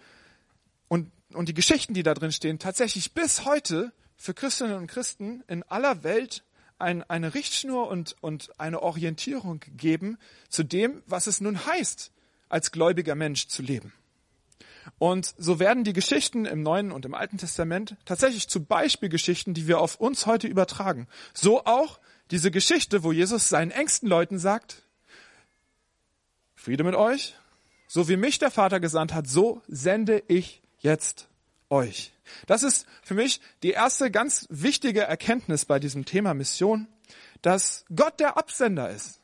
und, 0.88 1.12
und 1.34 1.50
die 1.50 1.54
Geschichten, 1.54 1.94
die 1.94 2.04
da 2.04 2.13
drin 2.13 2.32
stehen, 2.32 2.60
tatsächlich 2.60 3.13
bis 3.13 3.46
heute 3.46 3.92
für 4.16 4.34
Christinnen 4.34 4.75
und 4.75 4.88
Christen 4.88 5.44
in 5.48 5.63
aller 5.63 6.04
Welt 6.04 6.44
ein, 6.80 7.04
eine 7.04 7.34
Richtschnur 7.34 7.88
und, 7.88 8.16
und 8.22 8.51
eine 8.60 8.82
Orientierung 8.82 9.62
geben 9.75 10.18
zu 10.50 10.63
dem, 10.63 11.01
was 11.06 11.27
es 11.27 11.42
nun 11.42 11.66
heißt, 11.66 12.12
als 12.50 12.72
gläubiger 12.72 13.16
Mensch 13.16 13.48
zu 13.48 13.62
leben. 13.62 13.94
Und 15.00 15.34
so 15.38 15.60
werden 15.60 15.84
die 15.84 15.94
Geschichten 15.94 16.46
im 16.46 16.63
Neuen 16.63 16.91
und 16.91 17.06
im 17.06 17.13
Alten 17.13 17.38
Testament 17.38 17.96
tatsächlich 18.06 18.48
zu 18.48 18.63
Beispielgeschichten, 18.63 19.53
die 19.53 19.67
wir 19.67 19.79
auf 19.79 19.96
uns 20.00 20.25
heute 20.25 20.48
übertragen. 20.48 21.08
So 21.34 21.65
auch 21.65 22.00
diese 22.32 22.51
Geschichte, 22.51 23.03
wo 23.03 23.12
Jesus 23.12 23.50
seinen 23.50 23.72
engsten 23.72 24.10
Leuten 24.10 24.39
sagt, 24.39 24.84
Friede 26.56 26.84
mit 26.84 26.96
euch, 26.96 27.36
so 27.88 28.10
wie 28.10 28.17
mich 28.17 28.39
der 28.39 28.51
Vater 28.51 28.79
gesandt 28.79 29.13
hat, 29.13 29.27
so 29.27 29.62
sende 29.67 30.24
ich 30.27 30.62
jetzt 30.79 31.27
euch. 31.70 32.12
Das 32.46 32.63
ist 32.63 32.86
für 33.01 33.13
mich 33.13 33.39
die 33.63 33.72
erste 33.72 34.12
ganz 34.12 34.48
wichtige 34.50 35.01
Erkenntnis 35.01 35.65
bei 35.65 35.79
diesem 35.79 36.06
Thema 36.06 36.34
Mission, 36.34 36.88
dass 37.41 37.86
Gott 37.96 38.20
der 38.20 38.38
Absender 38.38 38.89
ist. 38.89 39.22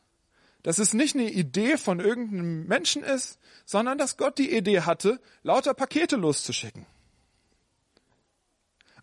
Dass 0.61 0.77
es 0.77 0.93
nicht 0.93 1.15
eine 1.15 1.29
Idee 1.29 1.77
von 1.77 1.99
irgendeinem 1.99 2.65
Menschen 2.65 3.03
ist, 3.03 3.37
sondern 3.65 3.97
dass 3.97 4.17
Gott 4.17 4.37
die 4.37 4.55
Idee 4.55 4.81
hatte, 4.81 5.19
lauter 5.43 5.73
Pakete 5.73 6.15
loszuschicken. 6.15 6.85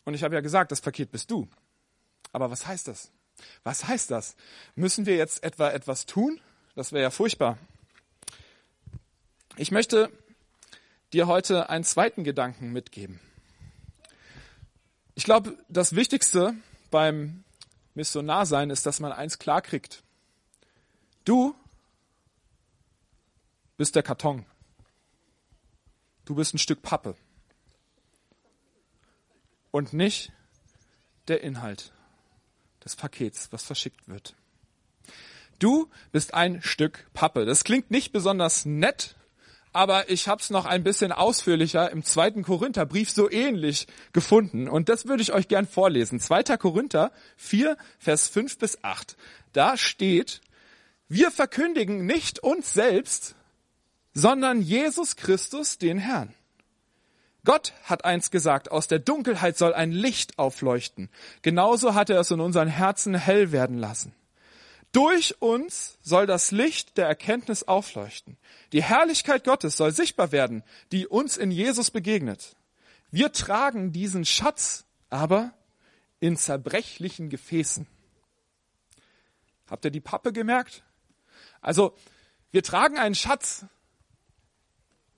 Und 0.05 0.14
ich 0.14 0.23
habe 0.23 0.35
ja 0.35 0.40
gesagt, 0.40 0.73
das 0.73 0.81
Paket 0.81 1.11
bist 1.11 1.31
du. 1.31 1.49
Aber 2.33 2.50
was 2.50 2.67
heißt 2.67 2.88
das? 2.88 3.11
Was 3.64 3.87
heißt 3.87 4.11
das? 4.11 4.37
Müssen 4.75 5.07
wir 5.07 5.17
jetzt 5.17 5.43
etwa 5.43 5.71
etwas 5.71 6.07
tun? 6.07 6.40
Das 6.75 6.93
wäre 6.93 7.02
ja 7.02 7.11
furchtbar. 7.11 7.59
Ich 9.57 9.71
möchte 9.71 10.11
dir 11.12 11.26
heute 11.26 11.69
einen 11.71 11.85
zweiten 11.85 12.25
Gedanken 12.25 12.73
mitgeben. 12.73 13.21
Ich 15.14 15.25
glaube, 15.25 15.57
das 15.69 15.97
Wichtigste 15.97 16.55
beim 16.90 17.45
Missionarsein 17.95 18.71
ist, 18.71 18.87
dass 18.87 19.00
man 19.00 19.12
eins 19.12 19.38
klar 19.38 19.61
kriegt. 19.61 20.02
Du 21.25 21.55
bist 23.81 23.97
der 23.97 24.03
Karton. 24.03 24.45
Du 26.27 26.35
bist 26.35 26.53
ein 26.53 26.59
Stück 26.59 26.83
Pappe. 26.83 27.17
Und 29.71 29.95
nicht 29.95 30.33
der 31.29 31.41
Inhalt 31.43 31.91
des 32.85 32.95
Pakets, 32.95 33.51
was 33.53 33.65
verschickt 33.65 34.07
wird. 34.07 34.35
Du 35.61 35.89
bist 36.13 36.35
ein 36.35 36.61
Stück 36.61 37.07
Pappe. 37.15 37.47
Das 37.47 37.65
klingt 37.65 37.91
nicht 37.91 38.13
besonders 38.13 38.67
nett, 38.67 39.17
aber 39.73 40.11
ich 40.11 40.29
habe 40.29 40.43
es 40.43 40.51
noch 40.51 40.67
ein 40.67 40.85
bisschen 40.85 41.11
ausführlicher 41.11 41.91
im 41.91 42.05
zweiten 42.05 42.43
Korintherbrief 42.43 43.11
so 43.11 43.31
ähnlich 43.31 43.87
gefunden. 44.13 44.69
Und 44.69 44.91
das 44.91 45.07
würde 45.07 45.23
ich 45.23 45.33
euch 45.33 45.49
gern 45.49 45.67
vorlesen. 45.67 46.21
2. 46.21 46.59
Korinther 46.59 47.13
4, 47.39 47.79
Vers 47.99 48.29
5 48.29 48.59
bis 48.59 48.85
8. 48.85 49.17
Da 49.55 49.79
steht, 49.79 50.43
wir 51.09 51.31
verkündigen 51.31 52.05
nicht 52.05 52.41
uns 52.41 52.75
selbst, 52.75 53.37
sondern 54.14 54.61
Jesus 54.61 55.17
Christus, 55.17 55.79
den 55.79 55.99
Herrn. 55.99 56.35
Gott 57.45 57.73
hat 57.85 58.05
eins 58.05 58.31
gesagt, 58.31 58.71
aus 58.71 58.87
der 58.87 58.99
Dunkelheit 58.99 59.57
soll 59.57 59.73
ein 59.73 59.93
Licht 59.93 60.38
aufleuchten. 60.38 61.09
Genauso 61.43 61.95
hat 61.95 62.11
er 62.11 62.21
es 62.21 62.31
in 62.31 62.40
unseren 62.40 62.69
Herzen 62.69 63.14
hell 63.14 63.50
werden 63.52 63.79
lassen. 63.79 64.14
Durch 64.93 65.40
uns 65.40 65.97
soll 66.02 66.26
das 66.26 66.50
Licht 66.50 66.99
der 66.99 67.07
Erkenntnis 67.07 67.62
aufleuchten. 67.62 68.37
Die 68.73 68.83
Herrlichkeit 68.83 69.45
Gottes 69.45 69.76
soll 69.76 69.93
sichtbar 69.93 70.33
werden, 70.33 70.64
die 70.90 71.07
uns 71.07 71.37
in 71.37 71.50
Jesus 71.50 71.90
begegnet. 71.90 72.57
Wir 73.11 73.33
tragen 73.33 73.93
diesen 73.93 74.25
Schatz 74.25 74.85
aber 75.09 75.52
in 76.19 76.37
zerbrechlichen 76.37 77.31
Gefäßen. 77.31 77.87
Habt 79.69 79.85
ihr 79.85 79.90
die 79.90 80.00
Pappe 80.00 80.33
gemerkt? 80.33 80.83
Also, 81.61 81.97
wir 82.50 82.62
tragen 82.62 82.99
einen 82.99 83.14
Schatz, 83.14 83.64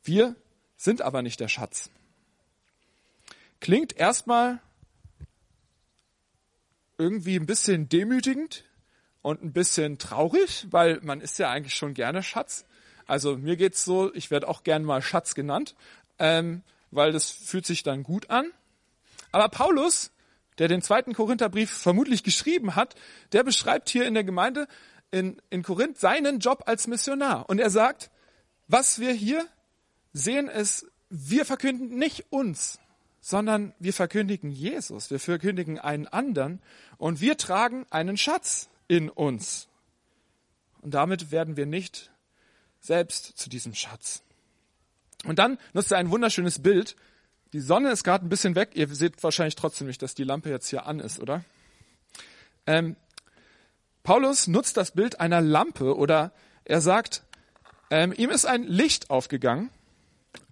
wir 0.04 0.36
sind 0.76 1.02
aber 1.02 1.22
nicht 1.22 1.40
der 1.40 1.48
Schatz. 1.48 1.90
Klingt 3.60 3.96
erstmal 3.96 4.60
irgendwie 6.98 7.36
ein 7.36 7.46
bisschen 7.46 7.88
demütigend 7.88 8.64
und 9.22 9.42
ein 9.42 9.52
bisschen 9.52 9.98
traurig, 9.98 10.66
weil 10.70 11.00
man 11.02 11.20
ist 11.20 11.38
ja 11.38 11.50
eigentlich 11.50 11.74
schon 11.74 11.94
gerne 11.94 12.22
Schatz. 12.22 12.64
Also 13.06 13.36
mir 13.36 13.56
geht's 13.56 13.84
so, 13.84 14.12
ich 14.14 14.30
werde 14.30 14.48
auch 14.48 14.64
gern 14.64 14.84
mal 14.84 15.02
Schatz 15.02 15.34
genannt, 15.34 15.74
ähm, 16.18 16.62
weil 16.90 17.12
das 17.12 17.30
fühlt 17.30 17.66
sich 17.66 17.82
dann 17.82 18.02
gut 18.02 18.30
an. 18.30 18.50
Aber 19.30 19.48
Paulus, 19.48 20.10
der 20.58 20.68
den 20.68 20.82
zweiten 20.82 21.14
Korintherbrief 21.14 21.70
vermutlich 21.70 22.22
geschrieben 22.22 22.74
hat, 22.74 22.94
der 23.32 23.44
beschreibt 23.44 23.88
hier 23.88 24.06
in 24.06 24.14
der 24.14 24.24
Gemeinde 24.24 24.66
in, 25.10 25.40
in 25.50 25.62
Korinth 25.62 25.98
seinen 25.98 26.38
Job 26.38 26.64
als 26.66 26.86
Missionar. 26.86 27.48
Und 27.48 27.58
er 27.58 27.70
sagt, 27.70 28.10
was 28.68 28.98
wir 28.98 29.12
hier 29.12 29.46
sehen 30.12 30.48
es, 30.48 30.86
wir 31.08 31.44
verkünden 31.44 31.98
nicht 31.98 32.26
uns, 32.30 32.78
sondern 33.20 33.74
wir 33.78 33.92
verkündigen 33.92 34.50
Jesus, 34.50 35.10
wir 35.10 35.20
verkündigen 35.20 35.78
einen 35.78 36.06
anderen 36.06 36.60
und 36.98 37.20
wir 37.20 37.36
tragen 37.36 37.86
einen 37.90 38.16
Schatz 38.16 38.68
in 38.88 39.08
uns. 39.08 39.68
Und 40.80 40.94
damit 40.94 41.30
werden 41.30 41.56
wir 41.56 41.66
nicht 41.66 42.10
selbst 42.80 43.38
zu 43.38 43.48
diesem 43.48 43.74
Schatz. 43.74 44.22
Und 45.24 45.38
dann 45.38 45.58
nutzt 45.72 45.92
er 45.92 45.98
ein 45.98 46.10
wunderschönes 46.10 46.62
Bild. 46.62 46.96
Die 47.52 47.60
Sonne 47.60 47.92
ist 47.92 48.02
gerade 48.02 48.26
ein 48.26 48.28
bisschen 48.28 48.56
weg. 48.56 48.70
Ihr 48.74 48.88
seht 48.88 49.22
wahrscheinlich 49.22 49.54
trotzdem 49.54 49.86
nicht, 49.86 50.02
dass 50.02 50.14
die 50.14 50.24
Lampe 50.24 50.50
jetzt 50.50 50.68
hier 50.68 50.86
an 50.86 50.98
ist, 50.98 51.20
oder? 51.20 51.44
Ähm, 52.66 52.96
Paulus 54.02 54.48
nutzt 54.48 54.76
das 54.76 54.90
Bild 54.90 55.20
einer 55.20 55.40
Lampe 55.40 55.96
oder 55.96 56.32
er 56.64 56.80
sagt, 56.80 57.22
ähm, 57.90 58.12
ihm 58.16 58.30
ist 58.30 58.46
ein 58.46 58.64
Licht 58.64 59.10
aufgegangen 59.10 59.70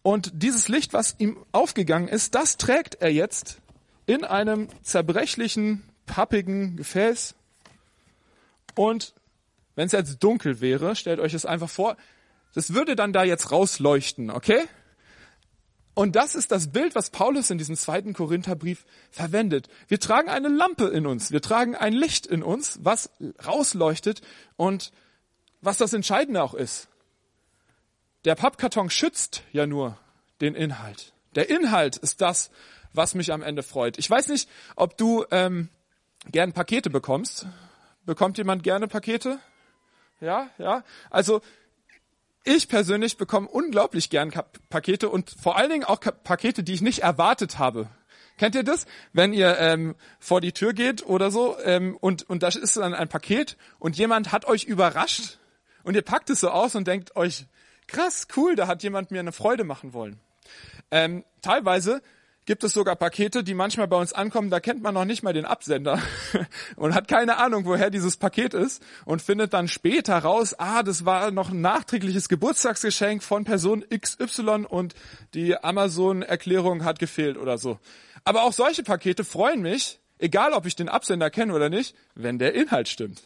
und 0.02 0.30
dieses 0.35 0.69
Licht, 0.69 0.92
was 0.92 1.14
ihm 1.19 1.45
aufgegangen 1.52 2.09
ist, 2.09 2.35
das 2.35 2.57
trägt 2.57 2.97
er 3.00 3.11
jetzt 3.11 3.59
in 4.07 4.25
einem 4.25 4.69
zerbrechlichen, 4.83 5.83
pappigen 6.07 6.76
Gefäß. 6.76 7.35
Und 8.75 9.14
wenn 9.75 9.87
es 9.87 9.92
jetzt 9.92 10.19
dunkel 10.19 10.61
wäre, 10.61 10.97
stellt 10.97 11.21
euch 11.21 11.35
es 11.35 11.47
einfach 11.47 11.71
vor, 11.71 11.97
das 12.54 12.75
würde 12.75 12.97
dann 12.97 13.12
da 13.12 13.25
jetzt 13.25 13.52
rausleuchten, 13.52 14.30
okay? 14.30 14.64
Und 15.95 16.16
das 16.16 16.35
ist 16.35 16.50
das 16.50 16.73
Bild, 16.73 16.95
was 16.95 17.11
Paulus 17.11 17.50
in 17.50 17.59
diesem 17.59 17.76
zweiten 17.76 18.12
Korintherbrief 18.12 18.85
verwendet. 19.11 19.69
Wir 19.88 20.00
tragen 20.00 20.28
eine 20.28 20.49
Lampe 20.49 20.87
in 20.87 21.07
uns, 21.07 21.30
wir 21.30 21.42
tragen 21.42 21.76
ein 21.76 21.92
Licht 21.92 22.26
in 22.26 22.42
uns, 22.42 22.78
was 22.83 23.11
rausleuchtet 23.45 24.23
und 24.57 24.92
was 25.61 25.78
das 25.78 25.92
Entscheidende 25.92 26.42
auch 26.42 26.54
ist. 26.54 26.89
Der 28.24 28.34
Pappkarton 28.34 28.90
schützt 28.90 29.42
ja 29.52 29.66
nur 29.66 29.98
den 30.40 30.54
Inhalt. 30.54 31.14
Der 31.34 31.48
Inhalt 31.48 31.96
ist 31.96 32.20
das, 32.20 32.50
was 32.92 33.14
mich 33.14 33.32
am 33.32 33.42
Ende 33.42 33.62
freut. 33.62 33.98
Ich 33.98 34.10
weiß 34.10 34.28
nicht, 34.28 34.48
ob 34.76 34.96
du 34.96 35.24
ähm, 35.30 35.68
gern 36.30 36.52
Pakete 36.52 36.90
bekommst. 36.90 37.46
Bekommt 38.04 38.38
jemand 38.38 38.62
gerne 38.62 38.88
Pakete? 38.88 39.38
Ja, 40.20 40.50
ja. 40.58 40.84
Also 41.08 41.40
ich 42.44 42.68
persönlich 42.68 43.16
bekomme 43.16 43.48
unglaublich 43.48 44.10
gern 44.10 44.32
Pakete 44.68 45.08
und 45.08 45.30
vor 45.30 45.56
allen 45.56 45.70
Dingen 45.70 45.84
auch 45.84 46.00
Pakete, 46.00 46.62
die 46.62 46.74
ich 46.74 46.82
nicht 46.82 47.00
erwartet 47.00 47.58
habe. 47.58 47.88
Kennt 48.38 48.54
ihr 48.54 48.62
das? 48.62 48.86
Wenn 49.12 49.32
ihr 49.32 49.58
ähm, 49.58 49.94
vor 50.18 50.40
die 50.40 50.52
Tür 50.52 50.72
geht 50.72 51.04
oder 51.04 51.30
so 51.30 51.58
ähm, 51.62 51.96
und, 52.00 52.28
und 52.28 52.42
da 52.42 52.48
ist 52.48 52.76
dann 52.76 52.94
ein 52.94 53.08
Paket 53.08 53.56
und 53.78 53.98
jemand 53.98 54.32
hat 54.32 54.46
euch 54.46 54.64
überrascht 54.64 55.38
und 55.84 55.94
ihr 55.94 56.02
packt 56.02 56.30
es 56.30 56.40
so 56.40 56.48
aus 56.50 56.74
und 56.74 56.86
denkt 56.86 57.16
euch, 57.16 57.46
krass, 57.90 58.26
cool, 58.37 58.56
da 58.56 58.66
hat 58.66 58.82
jemand 58.82 59.11
mir 59.11 59.20
eine 59.20 59.32
Freude 59.32 59.64
machen 59.64 59.92
wollen. 59.92 60.18
Ähm, 60.90 61.25
teilweise 61.42 62.02
gibt 62.47 62.64
es 62.64 62.73
sogar 62.73 62.97
Pakete, 62.97 63.44
die 63.44 63.54
manchmal 63.54 63.87
bei 63.87 63.97
uns 63.97 64.12
ankommen, 64.12 64.50
da 64.50 64.59
kennt 64.61 64.82
man 64.82 64.94
noch 64.94 65.04
nicht 65.04 65.23
mal 65.23 65.32
den 65.32 65.44
Absender 65.44 66.02
und 66.76 66.94
hat 66.94 67.06
keine 67.06 67.37
Ahnung, 67.37 67.64
woher 67.64 67.90
dieses 67.90 68.16
Paket 68.16 68.54
ist 68.54 68.82
und 69.04 69.23
findet 69.23 69.52
dann 69.52 69.68
später 69.68 70.18
raus, 70.18 70.54
ah, 70.59 70.82
das 70.82 71.04
war 71.04 71.30
noch 71.30 71.50
ein 71.50 71.61
nachträgliches 71.61 72.28
Geburtstagsgeschenk 72.28 73.23
von 73.23 73.44
Person 73.44 73.85
XY 73.88 74.66
und 74.68 74.94
die 75.35 75.56
Amazon-Erklärung 75.62 76.85
hat 76.85 76.99
gefehlt 76.99 77.37
oder 77.37 77.59
so. 77.59 77.78
Aber 78.25 78.42
auch 78.42 78.52
solche 78.52 78.82
Pakete 78.82 79.25
freuen 79.25 79.62
mich, 79.62 80.00
egal 80.18 80.52
ob 80.52 80.66
ich 80.66 80.76
den 80.76 80.88
Absender 80.88 81.30
kenne 81.30 81.54
oder 81.54 81.68
nicht, 81.68 81.94
wenn 82.14 82.38
der 82.38 82.54
Inhalt 82.54 82.88
stimmt. 82.88 83.23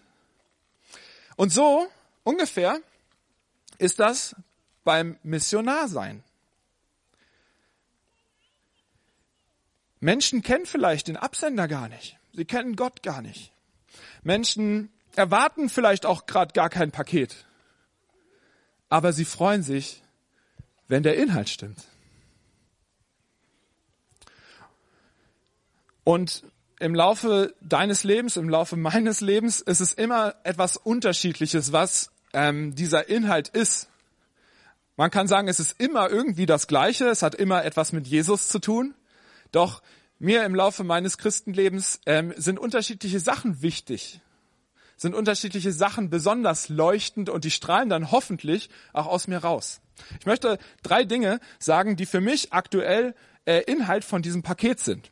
Und 1.36 1.52
so 1.52 1.86
ungefähr 2.24 2.78
ist 3.78 4.00
das 4.00 4.36
beim 4.84 5.18
Missionarsein. 5.22 6.22
Menschen 10.00 10.42
kennen 10.42 10.66
vielleicht 10.66 11.08
den 11.08 11.16
Absender 11.16 11.66
gar 11.66 11.88
nicht. 11.88 12.18
Sie 12.34 12.44
kennen 12.44 12.76
Gott 12.76 13.02
gar 13.02 13.22
nicht. 13.22 13.52
Menschen 14.22 14.90
erwarten 15.16 15.68
vielleicht 15.68 16.04
auch 16.04 16.26
gerade 16.26 16.52
gar 16.52 16.68
kein 16.68 16.90
Paket. 16.90 17.46
Aber 18.90 19.12
sie 19.12 19.24
freuen 19.24 19.62
sich, 19.62 20.02
wenn 20.88 21.02
der 21.02 21.16
Inhalt 21.16 21.48
stimmt. 21.48 21.84
Und 26.04 26.44
im 26.80 26.94
Laufe 26.94 27.54
deines 27.62 28.04
Lebens, 28.04 28.36
im 28.36 28.48
Laufe 28.48 28.76
meines 28.76 29.20
Lebens 29.20 29.60
ist 29.60 29.80
es 29.80 29.94
immer 29.94 30.34
etwas 30.44 30.76
Unterschiedliches, 30.76 31.72
was 31.72 32.10
ähm, 32.34 32.74
dieser 32.74 33.08
Inhalt 33.08 33.48
ist. 33.48 33.88
Man 34.96 35.10
kann 35.10 35.26
sagen, 35.26 35.48
es 35.48 35.58
ist 35.58 35.80
immer 35.80 36.08
irgendwie 36.08 36.46
das 36.46 36.66
Gleiche, 36.66 37.06
es 37.06 37.22
hat 37.22 37.34
immer 37.34 37.64
etwas 37.64 37.92
mit 37.92 38.06
Jesus 38.06 38.48
zu 38.48 38.60
tun. 38.60 38.94
Doch 39.50 39.82
mir 40.18 40.44
im 40.44 40.54
Laufe 40.54 40.84
meines 40.84 41.18
Christenlebens 41.18 42.00
ähm, 42.06 42.32
sind 42.36 42.58
unterschiedliche 42.58 43.18
Sachen 43.18 43.60
wichtig, 43.60 44.20
sind 44.96 45.14
unterschiedliche 45.14 45.72
Sachen 45.72 46.10
besonders 46.10 46.68
leuchtend 46.68 47.28
und 47.28 47.44
die 47.44 47.50
strahlen 47.50 47.88
dann 47.88 48.12
hoffentlich 48.12 48.70
auch 48.92 49.06
aus 49.06 49.26
mir 49.26 49.38
raus. 49.38 49.80
Ich 50.20 50.26
möchte 50.26 50.58
drei 50.82 51.04
Dinge 51.04 51.40
sagen, 51.58 51.96
die 51.96 52.06
für 52.06 52.20
mich 52.20 52.52
aktuell 52.52 53.14
äh, 53.46 53.62
Inhalt 53.62 54.04
von 54.04 54.22
diesem 54.22 54.42
Paket 54.42 54.78
sind. 54.78 55.10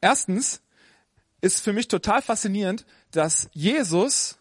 Erstens 0.00 0.60
ist 1.40 1.60
für 1.62 1.72
mich 1.72 1.88
total 1.88 2.22
faszinierend, 2.22 2.86
dass 3.10 3.48
Jesus 3.52 4.38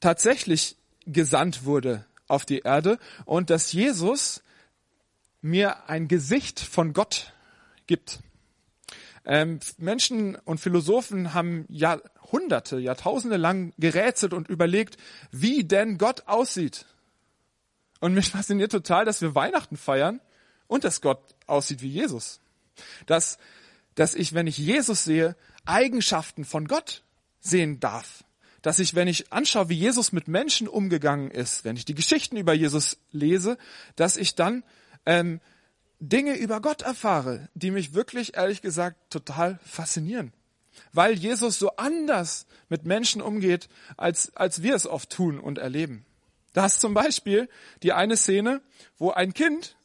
tatsächlich 0.00 0.76
gesandt 1.06 1.64
wurde 1.64 2.04
auf 2.28 2.44
die 2.44 2.60
Erde 2.60 2.98
und 3.24 3.50
dass 3.50 3.72
Jesus 3.72 4.42
mir 5.40 5.88
ein 5.88 6.08
Gesicht 6.08 6.58
von 6.60 6.92
Gott 6.92 7.32
gibt. 7.86 8.20
Ähm, 9.26 9.60
Menschen 9.78 10.36
und 10.36 10.58
Philosophen 10.58 11.34
haben 11.34 11.66
Jahrhunderte, 11.68 12.78
Jahrtausende 12.78 13.36
lang 13.36 13.72
gerätselt 13.78 14.32
und 14.32 14.48
überlegt, 14.48 14.96
wie 15.30 15.64
denn 15.64 15.98
Gott 15.98 16.26
aussieht. 16.26 16.86
Und 18.00 18.14
mich 18.14 18.30
fasziniert 18.30 18.72
total, 18.72 19.04
dass 19.04 19.22
wir 19.22 19.34
Weihnachten 19.34 19.76
feiern 19.76 20.20
und 20.66 20.84
dass 20.84 21.00
Gott 21.00 21.34
aussieht 21.46 21.80
wie 21.80 21.88
Jesus. 21.88 22.40
Dass, 23.06 23.38
dass 23.94 24.14
ich, 24.14 24.34
wenn 24.34 24.46
ich 24.46 24.58
Jesus 24.58 25.04
sehe, 25.04 25.36
Eigenschaften 25.64 26.44
von 26.44 26.68
Gott 26.68 27.02
sehen 27.40 27.80
darf. 27.80 28.23
Dass 28.64 28.78
ich, 28.78 28.94
wenn 28.94 29.08
ich 29.08 29.30
anschaue, 29.30 29.68
wie 29.68 29.74
Jesus 29.74 30.12
mit 30.12 30.26
Menschen 30.26 30.68
umgegangen 30.68 31.30
ist, 31.30 31.66
wenn 31.66 31.76
ich 31.76 31.84
die 31.84 31.94
Geschichten 31.94 32.38
über 32.38 32.54
Jesus 32.54 32.96
lese, 33.12 33.58
dass 33.94 34.16
ich 34.16 34.36
dann 34.36 34.64
ähm, 35.04 35.42
Dinge 36.00 36.34
über 36.38 36.62
Gott 36.62 36.80
erfahre, 36.80 37.50
die 37.52 37.70
mich 37.70 37.92
wirklich, 37.92 38.38
ehrlich 38.38 38.62
gesagt, 38.62 39.10
total 39.10 39.60
faszinieren. 39.66 40.32
Weil 40.94 41.12
Jesus 41.12 41.58
so 41.58 41.76
anders 41.76 42.46
mit 42.70 42.86
Menschen 42.86 43.20
umgeht, 43.20 43.68
als, 43.98 44.34
als 44.34 44.62
wir 44.62 44.74
es 44.74 44.86
oft 44.86 45.10
tun 45.10 45.38
und 45.38 45.58
erleben. 45.58 46.06
Da 46.54 46.64
ist 46.64 46.80
zum 46.80 46.94
Beispiel 46.94 47.50
die 47.82 47.92
eine 47.92 48.16
Szene, 48.16 48.62
wo 48.96 49.10
ein 49.10 49.34
Kind 49.34 49.76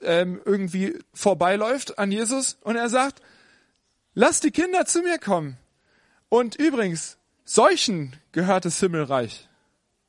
ähm, 0.00 0.40
irgendwie 0.44 0.96
vorbeiläuft 1.12 1.98
an 1.98 2.12
Jesus 2.12 2.56
und 2.60 2.76
er 2.76 2.88
sagt, 2.88 3.20
lass 4.14 4.38
die 4.38 4.52
Kinder 4.52 4.86
zu 4.86 5.02
mir 5.02 5.18
kommen. 5.18 5.58
Und 6.28 6.54
übrigens, 6.54 7.18
solchen 7.44 8.16
gehört 8.32 8.64
das 8.64 8.78
Himmelreich. 8.80 9.48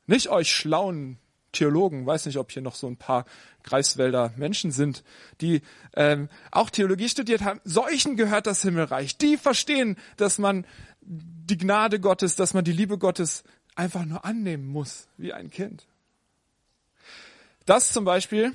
Nicht 0.06 0.28
euch 0.28 0.52
schlauen 0.52 1.18
Theologen, 1.52 2.04
weiß 2.04 2.26
nicht, 2.26 2.36
ob 2.36 2.50
hier 2.50 2.62
noch 2.62 2.74
so 2.74 2.86
ein 2.86 2.96
paar 2.96 3.24
Greifswälder 3.62 4.32
Menschen 4.36 4.70
sind, 4.70 5.04
die 5.40 5.62
ähm, 5.94 6.28
auch 6.50 6.68
Theologie 6.68 7.08
studiert 7.08 7.42
haben. 7.42 7.60
Solchen 7.64 8.16
gehört 8.16 8.46
das 8.46 8.62
Himmelreich. 8.62 9.16
Die 9.16 9.36
verstehen, 9.36 9.96
dass 10.16 10.38
man 10.38 10.66
die 11.00 11.56
Gnade 11.56 12.00
Gottes, 12.00 12.36
dass 12.36 12.54
man 12.54 12.64
die 12.64 12.72
Liebe 12.72 12.98
Gottes 12.98 13.44
einfach 13.76 14.04
nur 14.04 14.24
annehmen 14.24 14.66
muss, 14.66 15.08
wie 15.16 15.32
ein 15.32 15.50
Kind. 15.50 15.86
Das 17.66 17.92
zum 17.92 18.04
Beispiel 18.04 18.52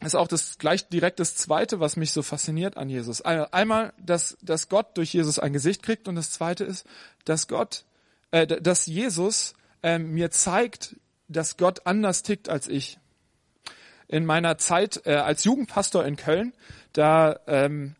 ist 0.00 0.16
auch 0.16 0.26
das 0.26 0.58
gleich 0.58 0.88
direkt 0.88 1.20
das 1.20 1.36
Zweite, 1.36 1.80
was 1.80 1.96
mich 1.96 2.12
so 2.12 2.22
fasziniert 2.22 2.76
an 2.76 2.88
Jesus. 2.88 3.20
Einmal, 3.22 3.92
dass, 3.98 4.36
dass 4.42 4.68
Gott 4.68 4.96
durch 4.96 5.14
Jesus 5.14 5.38
ein 5.38 5.52
Gesicht 5.52 5.82
kriegt 5.82 6.08
und 6.08 6.16
das 6.16 6.30
Zweite 6.30 6.64
ist, 6.64 6.86
dass 7.24 7.46
Gott, 7.46 7.84
äh, 8.32 8.46
dass 8.46 8.86
Jesus 8.86 9.54
äh, 9.82 9.98
mir 9.98 10.30
zeigt, 10.30 10.96
dass 11.28 11.56
Gott 11.56 11.86
anders 11.86 12.22
tickt 12.22 12.48
als 12.48 12.68
ich. 12.68 12.98
In 14.08 14.26
meiner 14.26 14.58
Zeit 14.58 15.02
äh, 15.06 15.14
als 15.14 15.44
Jugendpastor 15.44 16.04
in 16.04 16.16
Köln, 16.16 16.52
da 16.92 17.38
ähm, 17.46 17.94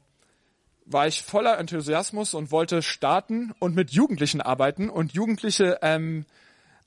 war 0.84 1.06
ich 1.06 1.22
voller 1.22 1.58
Enthusiasmus 1.58 2.34
und 2.34 2.50
wollte 2.50 2.82
starten 2.82 3.52
und 3.60 3.74
mit 3.74 3.92
Jugendlichen 3.92 4.40
arbeiten 4.40 4.90
und 4.90 5.12
Jugendliche 5.12 5.78
ähm, 5.80 6.26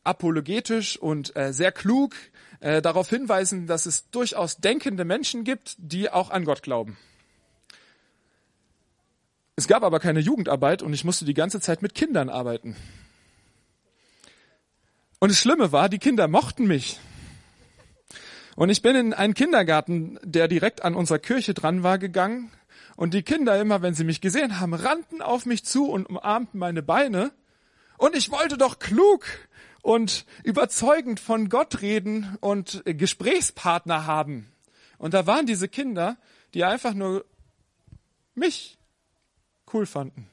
apologetisch 0.03 0.97
und 0.97 1.35
äh, 1.35 1.53
sehr 1.53 1.71
klug 1.71 2.13
äh, 2.59 2.81
darauf 2.81 3.09
hinweisen, 3.09 3.67
dass 3.67 3.85
es 3.85 4.09
durchaus 4.11 4.57
denkende 4.57 5.05
Menschen 5.05 5.43
gibt, 5.43 5.75
die 5.77 6.11
auch 6.11 6.29
an 6.29 6.45
Gott 6.45 6.61
glauben. 6.61 6.97
Es 9.55 9.67
gab 9.67 9.83
aber 9.83 9.99
keine 9.99 10.19
Jugendarbeit 10.19 10.81
und 10.81 10.93
ich 10.93 11.05
musste 11.05 11.25
die 11.25 11.33
ganze 11.33 11.61
Zeit 11.61 11.81
mit 11.81 11.95
Kindern 11.95 12.29
arbeiten. 12.29 12.75
Und 15.19 15.29
das 15.29 15.39
Schlimme 15.39 15.71
war, 15.71 15.89
die 15.89 15.99
Kinder 15.99 16.27
mochten 16.27 16.67
mich. 16.67 16.99
Und 18.55 18.69
ich 18.69 18.81
bin 18.81 18.95
in 18.95 19.13
einen 19.13 19.33
Kindergarten, 19.33 20.19
der 20.23 20.47
direkt 20.47 20.83
an 20.83 20.95
unserer 20.95 21.19
Kirche 21.19 21.53
dran 21.53 21.83
war, 21.83 21.97
gegangen. 21.97 22.51
Und 22.95 23.13
die 23.13 23.23
Kinder 23.23 23.59
immer, 23.59 23.81
wenn 23.81 23.93
sie 23.93 24.05
mich 24.05 24.21
gesehen 24.21 24.59
haben, 24.59 24.73
rannten 24.73 25.21
auf 25.21 25.45
mich 25.45 25.65
zu 25.65 25.89
und 25.89 26.05
umarmten 26.05 26.59
meine 26.59 26.81
Beine. 26.81 27.31
Und 27.97 28.15
ich 28.15 28.31
wollte 28.31 28.57
doch 28.57 28.79
klug 28.79 29.25
und 29.81 30.25
überzeugend 30.43 31.19
von 31.19 31.49
Gott 31.49 31.81
reden 31.81 32.37
und 32.39 32.81
Gesprächspartner 32.85 34.05
haben. 34.05 34.51
Und 34.97 35.13
da 35.13 35.27
waren 35.27 35.45
diese 35.45 35.67
Kinder, 35.67 36.17
die 36.53 36.63
einfach 36.63 36.93
nur 36.93 37.25
mich 38.33 38.77
cool 39.73 39.85
fanden. 39.85 40.29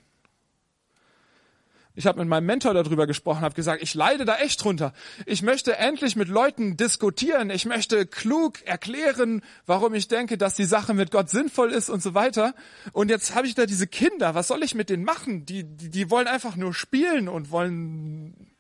Ich 1.95 2.07
habe 2.07 2.21
mit 2.21 2.29
meinem 2.29 2.47
Mentor 2.47 2.73
darüber 2.73 3.07
gesprochen, 3.07 3.43
habe 3.43 3.55
gesagt, 3.55 3.83
ich 3.83 3.95
leide 3.95 4.25
da 4.25 4.37
echt 4.37 4.65
drunter. 4.65 4.95
Ich 5.27 5.43
möchte 5.43 5.77
endlich 5.77 6.17
mit 6.17 6.29
Leuten 6.29 6.79
diskutieren. 6.79 7.51
Ich 7.51 7.67
möchte 7.67 8.07
klug 8.07 8.63
erklären, 8.67 9.43
warum 9.67 9.93
ich 9.93 10.09
denke, 10.09 10.39
dass 10.39 10.55
die 10.55 10.65
Sache 10.65 10.95
mit 10.95 11.11
Gott 11.11 11.29
sinnvoll 11.29 11.71
ist 11.71 11.91
und 11.91 12.03
so 12.03 12.15
weiter. 12.15 12.55
Und 12.93 13.11
jetzt 13.11 13.35
habe 13.35 13.47
ich 13.47 13.55
da 13.55 13.67
diese 13.67 13.87
Kinder. 13.87 14.35
Was 14.35 14.49
soll 14.49 14.63
ich 14.63 14.75
mit 14.75 14.89
denen 14.89 15.05
machen? 15.05 15.45
Die, 15.45 15.65
die, 15.65 15.91
die 15.91 16.11
wollen 16.11 16.29
einfach 16.29 16.57
nur 16.57 16.73
spielen 16.73 17.29
und 17.29 17.51
wollen 17.51 18.53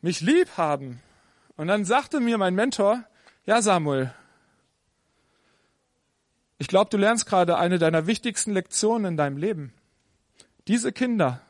mich 0.00 0.20
lieb 0.20 0.48
haben. 0.56 1.00
Und 1.56 1.68
dann 1.68 1.84
sagte 1.84 2.18
mir 2.18 2.38
mein 2.38 2.56
Mentor, 2.56 3.04
ja 3.46 3.62
Samuel, 3.62 4.12
ich 6.58 6.66
glaube, 6.66 6.90
du 6.90 6.96
lernst 6.96 7.26
gerade 7.26 7.56
eine 7.56 7.78
deiner 7.78 8.08
wichtigsten 8.08 8.50
Lektionen 8.50 9.12
in 9.12 9.16
deinem 9.16 9.36
Leben. 9.36 9.72
Diese 10.66 10.90
Kinder 10.90 11.40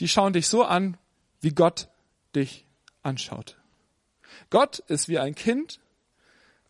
die 0.00 0.08
schauen 0.08 0.32
dich 0.32 0.48
so 0.48 0.64
an, 0.64 0.96
wie 1.40 1.50
Gott 1.50 1.88
dich 2.34 2.66
anschaut. 3.02 3.56
Gott 4.50 4.78
ist 4.80 5.08
wie 5.08 5.18
ein 5.18 5.34
Kind, 5.34 5.80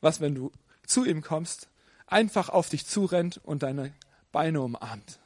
was, 0.01 0.21
wenn 0.21 0.35
du 0.35 0.53
zu 0.87 1.05
ihm 1.05 1.23
kommst, 1.23 1.69
einfach 2.07 2.49
auf 2.49 2.69
dich 2.69 2.87
zurennt 2.87 3.41
und 3.45 3.63
deine 3.63 3.93
Beine 4.33 4.61
umarmt. 4.61 5.19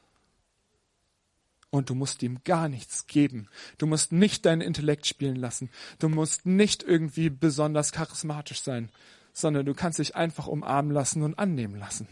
Und 1.71 1.89
du 1.89 1.95
musst 1.95 2.23
ihm 2.23 2.41
gar 2.45 2.69
nichts 2.69 3.07
geben. 3.07 3.49
Du 3.79 3.87
musst 3.87 4.13
nicht 4.13 4.45
dein 4.45 4.61
Intellekt 4.61 5.07
spielen 5.07 5.37
lassen. 5.37 5.71
Du 5.99 6.11
musst 6.11 6.45
nicht 6.45 6.83
irgendwie 6.83 7.31
besonders 7.31 7.93
charismatisch 7.93 8.63
sein, 8.63 8.91
sondern 9.33 9.65
du 9.65 9.73
kannst 9.73 9.99
dich 9.99 10.15
einfach 10.15 10.47
umarmen 10.47 10.93
lassen 10.93 11.23
und 11.23 11.39
annehmen 11.39 11.77
lassen. 11.77 12.09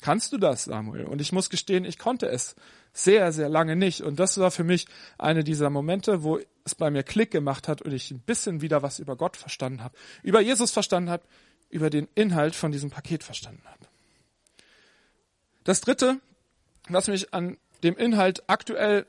Kannst 0.00 0.32
du 0.32 0.38
das, 0.38 0.64
Samuel? 0.64 1.06
Und 1.06 1.20
ich 1.20 1.32
muss 1.32 1.50
gestehen, 1.50 1.84
ich 1.84 1.98
konnte 1.98 2.28
es 2.28 2.54
sehr, 2.92 3.32
sehr 3.32 3.48
lange 3.48 3.76
nicht. 3.76 4.02
Und 4.02 4.18
das 4.18 4.38
war 4.38 4.50
für 4.50 4.64
mich 4.64 4.86
eine 5.18 5.44
dieser 5.44 5.70
Momente, 5.70 6.22
wo 6.22 6.38
es 6.64 6.74
bei 6.74 6.90
mir 6.90 7.02
Klick 7.02 7.30
gemacht 7.30 7.68
hat 7.68 7.82
und 7.82 7.92
ich 7.92 8.10
ein 8.10 8.20
bisschen 8.20 8.60
wieder 8.60 8.82
was 8.82 8.98
über 8.98 9.16
Gott 9.16 9.36
verstanden 9.36 9.82
habe, 9.82 9.96
über 10.22 10.40
Jesus 10.40 10.70
verstanden 10.70 11.10
habe, 11.10 11.24
über 11.70 11.90
den 11.90 12.08
Inhalt 12.14 12.54
von 12.54 12.72
diesem 12.72 12.90
Paket 12.90 13.24
verstanden 13.24 13.62
habe. 13.64 13.86
Das 15.64 15.80
Dritte, 15.80 16.20
was 16.88 17.08
mich 17.08 17.34
an 17.34 17.58
dem 17.82 17.96
Inhalt 17.96 18.48
aktuell 18.48 19.06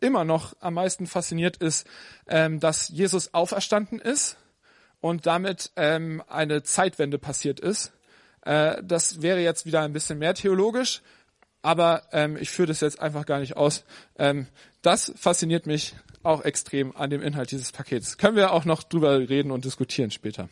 immer 0.00 0.24
noch 0.24 0.54
am 0.60 0.74
meisten 0.74 1.06
fasziniert, 1.06 1.56
ist, 1.58 1.86
ähm, 2.28 2.60
dass 2.60 2.88
Jesus 2.88 3.34
auferstanden 3.34 3.98
ist 3.98 4.36
und 5.00 5.26
damit 5.26 5.72
ähm, 5.76 6.22
eine 6.28 6.62
Zeitwende 6.62 7.18
passiert 7.18 7.60
ist. 7.60 7.92
Äh, 8.42 8.82
das 8.82 9.22
wäre 9.22 9.40
jetzt 9.40 9.66
wieder 9.66 9.82
ein 9.82 9.92
bisschen 9.92 10.18
mehr 10.18 10.34
theologisch, 10.34 11.02
aber 11.62 12.02
ähm, 12.12 12.36
ich 12.36 12.50
führe 12.50 12.68
das 12.68 12.80
jetzt 12.80 13.00
einfach 13.00 13.26
gar 13.26 13.40
nicht 13.40 13.56
aus. 13.56 13.84
Ähm, 14.18 14.46
das 14.82 15.12
fasziniert 15.16 15.66
mich 15.66 15.94
auch 16.22 16.44
extrem 16.44 16.96
an 16.96 17.10
dem 17.10 17.22
Inhalt 17.22 17.50
dieses 17.50 17.72
Pakets. 17.72 18.18
Können 18.18 18.36
wir 18.36 18.52
auch 18.52 18.64
noch 18.64 18.82
drüber 18.82 19.28
reden 19.28 19.50
und 19.50 19.64
diskutieren 19.64 20.10
später. 20.10 20.48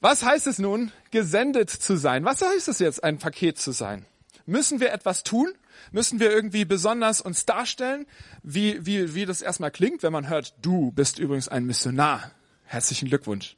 Was 0.00 0.24
heißt 0.24 0.46
es 0.46 0.58
nun, 0.58 0.92
gesendet 1.10 1.70
zu 1.70 1.96
sein? 1.96 2.24
Was 2.24 2.40
heißt 2.42 2.68
es 2.68 2.78
jetzt, 2.78 3.02
ein 3.02 3.18
Paket 3.18 3.58
zu 3.58 3.72
sein? 3.72 4.06
Müssen 4.46 4.80
wir 4.80 4.92
etwas 4.92 5.24
tun? 5.24 5.52
Müssen 5.90 6.20
wir 6.20 6.30
irgendwie 6.30 6.64
besonders 6.64 7.20
uns 7.20 7.46
darstellen, 7.46 8.06
wie, 8.42 8.84
wie, 8.86 9.14
wie 9.14 9.26
das 9.26 9.42
erstmal 9.42 9.70
klingt, 9.70 10.02
wenn 10.02 10.12
man 10.12 10.28
hört, 10.28 10.54
du 10.62 10.92
bist 10.92 11.18
übrigens 11.18 11.48
ein 11.48 11.64
Missionar. 11.64 12.30
Herzlichen 12.64 13.08
Glückwunsch. 13.08 13.56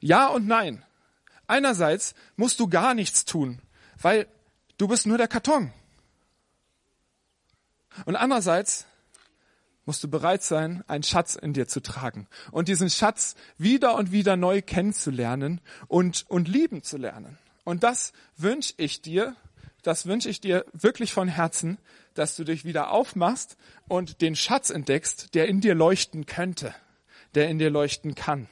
Ja 0.00 0.28
und 0.28 0.46
nein. 0.46 0.84
Einerseits 1.48 2.14
musst 2.36 2.60
du 2.60 2.68
gar 2.68 2.94
nichts 2.94 3.24
tun, 3.24 3.60
weil 4.00 4.28
du 4.76 4.86
bist 4.86 5.06
nur 5.06 5.18
der 5.18 5.28
Karton. 5.28 5.72
Und 8.04 8.14
andererseits 8.14 8.86
musst 9.86 10.04
du 10.04 10.08
bereit 10.08 10.42
sein, 10.42 10.84
einen 10.86 11.02
Schatz 11.02 11.34
in 11.34 11.54
dir 11.54 11.66
zu 11.66 11.80
tragen 11.80 12.28
und 12.52 12.68
diesen 12.68 12.90
Schatz 12.90 13.34
wieder 13.56 13.96
und 13.96 14.12
wieder 14.12 14.36
neu 14.36 14.60
kennenzulernen 14.60 15.62
und, 15.88 16.26
und 16.28 16.46
lieben 16.46 16.82
zu 16.82 16.98
lernen. 16.98 17.38
Und 17.64 17.82
das 17.82 18.12
wünsche 18.36 18.74
ich 18.76 19.00
dir, 19.00 19.34
das 19.82 20.04
wünsche 20.04 20.28
ich 20.28 20.42
dir 20.42 20.66
wirklich 20.74 21.14
von 21.14 21.28
Herzen, 21.28 21.78
dass 22.12 22.36
du 22.36 22.44
dich 22.44 22.66
wieder 22.66 22.90
aufmachst 22.90 23.56
und 23.88 24.20
den 24.20 24.36
Schatz 24.36 24.68
entdeckst, 24.68 25.34
der 25.34 25.48
in 25.48 25.62
dir 25.62 25.74
leuchten 25.74 26.26
könnte, 26.26 26.74
der 27.34 27.48
in 27.48 27.58
dir 27.58 27.70
leuchten 27.70 28.14
kann. 28.14 28.48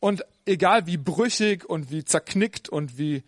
Und 0.00 0.24
egal 0.46 0.86
wie 0.86 0.96
brüchig 0.96 1.64
und 1.64 1.90
wie 1.90 2.04
zerknickt 2.04 2.68
und 2.68 2.98
wie, 2.98 3.22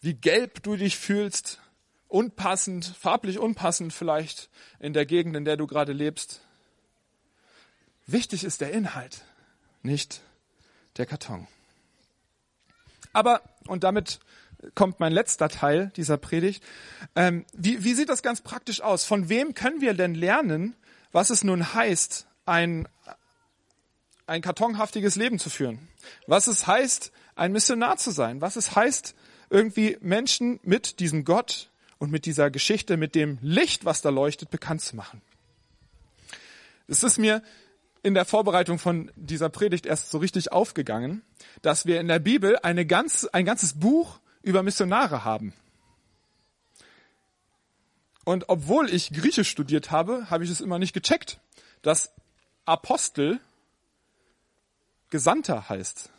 wie 0.00 0.14
gelb 0.14 0.62
du 0.62 0.76
dich 0.76 0.96
fühlst, 0.96 1.60
unpassend, 2.08 2.84
farblich 2.84 3.38
unpassend 3.38 3.92
vielleicht 3.92 4.50
in 4.78 4.92
der 4.92 5.06
Gegend, 5.06 5.36
in 5.36 5.44
der 5.44 5.56
du 5.56 5.66
gerade 5.66 5.92
lebst. 5.92 6.42
Wichtig 8.06 8.44
ist 8.44 8.60
der 8.60 8.72
Inhalt, 8.72 9.22
nicht 9.82 10.20
der 10.96 11.06
Karton. 11.06 11.46
Aber, 13.12 13.40
und 13.66 13.84
damit 13.84 14.20
kommt 14.74 15.00
mein 15.00 15.12
letzter 15.12 15.48
Teil 15.48 15.92
dieser 15.96 16.16
Predigt, 16.16 16.62
ähm, 17.16 17.46
wie, 17.52 17.82
wie 17.84 17.94
sieht 17.94 18.08
das 18.08 18.22
ganz 18.22 18.40
praktisch 18.40 18.80
aus? 18.80 19.04
Von 19.04 19.28
wem 19.28 19.54
können 19.54 19.80
wir 19.80 19.94
denn 19.94 20.14
lernen, 20.14 20.74
was 21.12 21.30
es 21.30 21.44
nun 21.44 21.74
heißt, 21.74 22.26
ein, 22.46 22.88
ein 24.30 24.42
kartonhaftiges 24.42 25.16
Leben 25.16 25.38
zu 25.38 25.50
führen? 25.50 25.88
Was 26.26 26.46
es 26.46 26.66
heißt, 26.66 27.10
ein 27.34 27.52
Missionar 27.52 27.96
zu 27.96 28.12
sein? 28.12 28.40
Was 28.40 28.56
es 28.56 28.76
heißt, 28.76 29.14
irgendwie 29.50 29.98
Menschen 30.00 30.60
mit 30.62 31.00
diesem 31.00 31.24
Gott 31.24 31.68
und 31.98 32.12
mit 32.12 32.24
dieser 32.26 32.50
Geschichte, 32.50 32.96
mit 32.96 33.14
dem 33.16 33.38
Licht, 33.42 33.84
was 33.84 34.02
da 34.02 34.08
leuchtet, 34.08 34.50
bekannt 34.50 34.82
zu 34.82 34.94
machen. 34.94 35.20
Es 36.86 37.02
ist 37.02 37.18
mir 37.18 37.42
in 38.02 38.14
der 38.14 38.24
Vorbereitung 38.24 38.78
von 38.78 39.10
dieser 39.16 39.48
Predigt 39.48 39.84
erst 39.84 40.10
so 40.10 40.18
richtig 40.18 40.52
aufgegangen, 40.52 41.22
dass 41.60 41.84
wir 41.84 42.00
in 42.00 42.08
der 42.08 42.20
Bibel 42.20 42.56
eine 42.62 42.86
ganz, 42.86 43.24
ein 43.26 43.44
ganzes 43.44 43.78
Buch 43.78 44.20
über 44.42 44.62
Missionare 44.62 45.24
haben. 45.24 45.52
Und 48.24 48.48
obwohl 48.48 48.88
ich 48.88 49.12
Griechisch 49.12 49.50
studiert 49.50 49.90
habe, 49.90 50.30
habe 50.30 50.44
ich 50.44 50.50
es 50.50 50.60
immer 50.60 50.78
nicht 50.78 50.92
gecheckt, 50.92 51.40
dass 51.82 52.12
Apostel 52.64 53.40
Gesandter 55.10 55.68
heißt. 55.68 56.10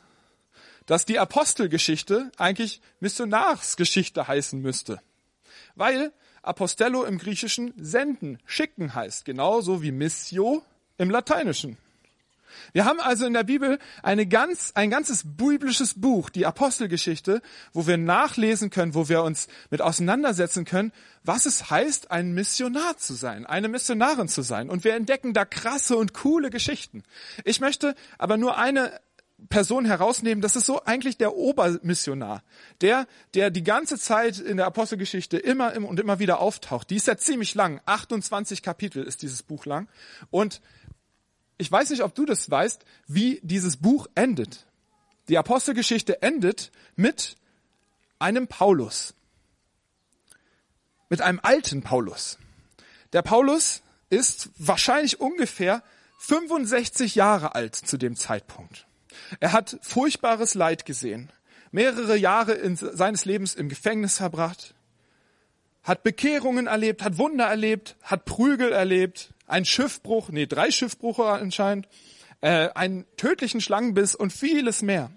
Dass 0.86 1.06
die 1.06 1.20
Apostelgeschichte 1.20 2.32
eigentlich 2.38 2.82
Missionarsgeschichte 3.00 4.28
heißen 4.28 4.62
müsste 4.62 5.02
weil 5.76 6.12
Apostello 6.42 7.04
im 7.04 7.18
Griechischen 7.18 7.74
senden, 7.78 8.40
schicken 8.46 8.96
heißt, 8.96 9.26
genauso 9.26 9.82
wie 9.82 9.92
Missio 9.92 10.64
im 10.98 11.10
Lateinischen. 11.10 11.78
Wir 12.74 12.86
haben 12.86 13.00
also 13.00 13.26
in 13.26 13.34
der 13.34 13.44
Bibel 13.44 13.80
eine 14.04 14.26
ganz, 14.26 14.72
ein 14.76 14.90
ganzes 14.90 15.24
biblisches 15.26 16.00
Buch, 16.00 16.30
die 16.30 16.46
Apostelgeschichte, 16.46 17.42
wo 17.74 17.88
wir 17.88 17.98
nachlesen 17.98 18.70
können, 18.70 18.96
wo 18.96 19.10
wir 19.10 19.24
uns 19.24 19.48
mit 19.70 19.82
auseinandersetzen 19.82 20.66
können, 20.66 20.92
was 21.24 21.46
es 21.46 21.70
heißt, 21.70 22.12
ein 22.12 22.34
Missionar 22.34 22.98
zu 22.98 23.14
sein, 23.14 23.46
eine 23.46 23.68
Missionarin 23.68 24.28
zu 24.28 24.42
sein. 24.42 24.70
Und 24.70 24.84
wir 24.84 24.96
entdecken 24.96 25.34
da 25.34 25.46
krasse 25.46 25.98
und 25.98 26.14
coole 26.14 26.50
Geschichten. 26.50 27.04
Ich 27.44 27.60
möchte 27.60 27.96
aber 28.18 28.38
nur 28.38 28.58
eine 28.58 28.92
Person 29.50 29.86
herausnehmen, 29.86 30.42
das 30.42 30.56
ist 30.56 30.66
so 30.66 30.84
eigentlich 30.84 31.18
der 31.18 31.36
Obermissionar, 31.36 32.44
der, 32.82 33.08
der 33.34 33.50
die 33.50 33.64
ganze 33.64 33.98
Zeit 33.98 34.40
in 34.40 34.58
der 34.58 34.68
Apostelgeschichte 34.68 35.38
immer 35.38 35.76
und 35.76 36.00
immer 36.00 36.20
wieder 36.20 36.40
auftaucht. 36.40 36.90
Die 36.90 36.96
ist 36.96 37.08
ja 37.08 37.18
ziemlich 37.18 37.56
lang, 37.56 37.82
28 37.86 38.62
Kapitel 38.62 39.04
ist 39.04 39.22
dieses 39.22 39.44
Buch 39.44 39.66
lang. 39.66 39.90
Und 40.30 40.62
ich 41.62 41.72
weiß 41.72 41.92
nicht, 41.92 42.02
ob 42.02 42.16
du 42.16 42.26
das 42.26 42.50
weißt, 42.50 42.84
wie 43.06 43.40
dieses 43.44 43.78
Buch 43.78 44.08
endet. 44.16 44.66
Die 45.30 45.38
Apostelgeschichte 45.38 46.24
endet 46.24 46.72
mit 46.96 47.38
einem 48.18 48.48
Paulus. 48.48 49.14
Mit 51.08 51.22
einem 51.22 51.40
alten 51.44 51.84
Paulus. 51.84 52.40
Der 53.14 53.22
Paulus 53.22 53.84
ist 54.10 54.50
wahrscheinlich 54.58 55.20
ungefähr 55.20 55.84
65 56.18 57.14
Jahre 57.14 57.54
alt 57.54 57.76
zu 57.76 57.98
dem 57.98 58.16
Zeitpunkt. 58.16 58.88
Er 59.40 59.54
hat 59.54 59.78
furchtbares 59.84 60.56
Leid 60.56 60.86
gesehen, 60.86 61.32
mehrere 61.72 62.18
Jahre 62.18 62.54
in 62.54 62.76
seines 62.76 63.26
Lebens 63.26 63.54
im 63.54 63.70
Gefängnis 63.70 64.18
verbracht, 64.18 64.74
hat 65.84 66.02
Bekehrungen 66.02 66.66
erlebt, 66.66 67.04
hat 67.04 67.20
Wunder 67.20 67.46
erlebt, 67.46 67.98
hat 68.02 68.26
Prügel 68.26 68.72
erlebt, 68.72 69.32
einen 69.52 69.66
Schiffbruch, 69.66 70.30
nee, 70.30 70.46
drei 70.46 70.72
Schiffbrüche 70.72 71.26
anscheinend, 71.26 71.88
äh, 72.42 72.70
einen 72.70 73.06
tödlichen 73.18 73.62
Schlangenbiss 73.62 74.16
und 74.16 74.34
vieles 74.34 74.82
mehr. 74.82 75.12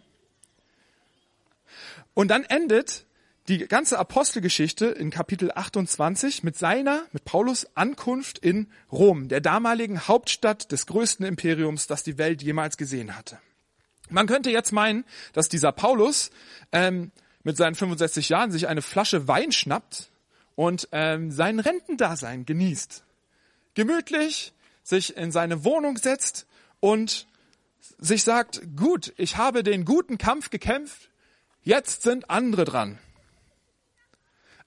Und 2.15 2.29
dann 2.29 2.45
endet 2.45 3.07
die 3.49 3.59
ganze 3.59 3.99
Apostelgeschichte 3.99 4.87
in 4.87 5.11
Kapitel 5.11 5.51
28 5.55 6.45
mit 6.45 6.57
seiner, 6.57 7.05
mit 7.13 7.25
Paulus 7.25 7.67
Ankunft 7.75 8.39
in 8.39 8.69
Rom, 8.91 9.29
der 9.29 9.41
damaligen 9.41 10.09
Hauptstadt 10.09 10.73
des 10.73 10.87
größten 10.87 11.27
Imperiums, 11.27 11.87
das 11.87 12.03
die 12.03 12.17
Welt 12.17 12.43
jemals 12.43 12.77
gesehen 12.77 13.17
hatte. 13.17 13.39
Man 14.09 14.27
könnte 14.27 14.51
jetzt 14.51 14.73
meinen, 14.73 15.05
dass 15.33 15.49
dieser 15.49 15.73
Paulus 15.73 16.31
ähm, 16.73 17.11
mit 17.43 17.57
seinen 17.57 17.75
65 17.75 18.31
Jahren 18.31 18.51
sich 18.51 18.69
eine 18.69 18.83
Flasche 18.83 19.29
Wein 19.29 19.53
schnappt 19.53 20.11
und 20.55 20.89
ähm, 20.93 21.31
sein 21.31 21.59
Rentendasein 21.59 22.47
genießt. 22.47 23.05
Gemütlich 23.75 24.53
sich 24.83 25.17
in 25.17 25.33
seine 25.33 25.65
Wohnung 25.65 25.97
setzt 25.97 26.47
und 26.81 27.27
sich 27.99 28.23
sagt, 28.23 28.63
gut, 28.77 29.13
ich 29.17 29.37
habe 29.37 29.63
den 29.63 29.85
guten 29.85 30.19
Kampf 30.19 30.51
gekämpft, 30.51 31.11
jetzt 31.63 32.03
sind 32.03 32.31
andere 32.31 32.65
dran. 32.65 32.99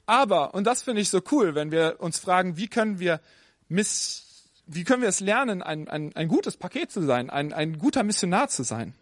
Aber, 0.05 0.53
und 0.53 0.63
das 0.63 0.83
finde 0.83 1.01
ich 1.01 1.09
so 1.09 1.21
cool, 1.31 1.53
wenn 1.53 1.71
wir 1.71 1.97
uns 1.99 2.17
fragen, 2.17 2.57
wie 2.57 2.67
können 2.67 2.99
wir 2.99 3.19
miss, 3.67 4.49
wie 4.65 4.83
können 4.83 5.01
wir 5.01 5.09
es 5.09 5.19
lernen, 5.19 5.61
ein, 5.61 5.87
ein, 5.87 6.15
ein 6.15 6.27
gutes 6.29 6.57
Paket 6.57 6.91
zu 6.91 7.01
sein, 7.01 7.29
ein, 7.29 7.53
ein 7.53 7.77
guter 7.77 8.03
Missionar 8.03 8.47
zu 8.47 8.63
sein? 8.63 8.95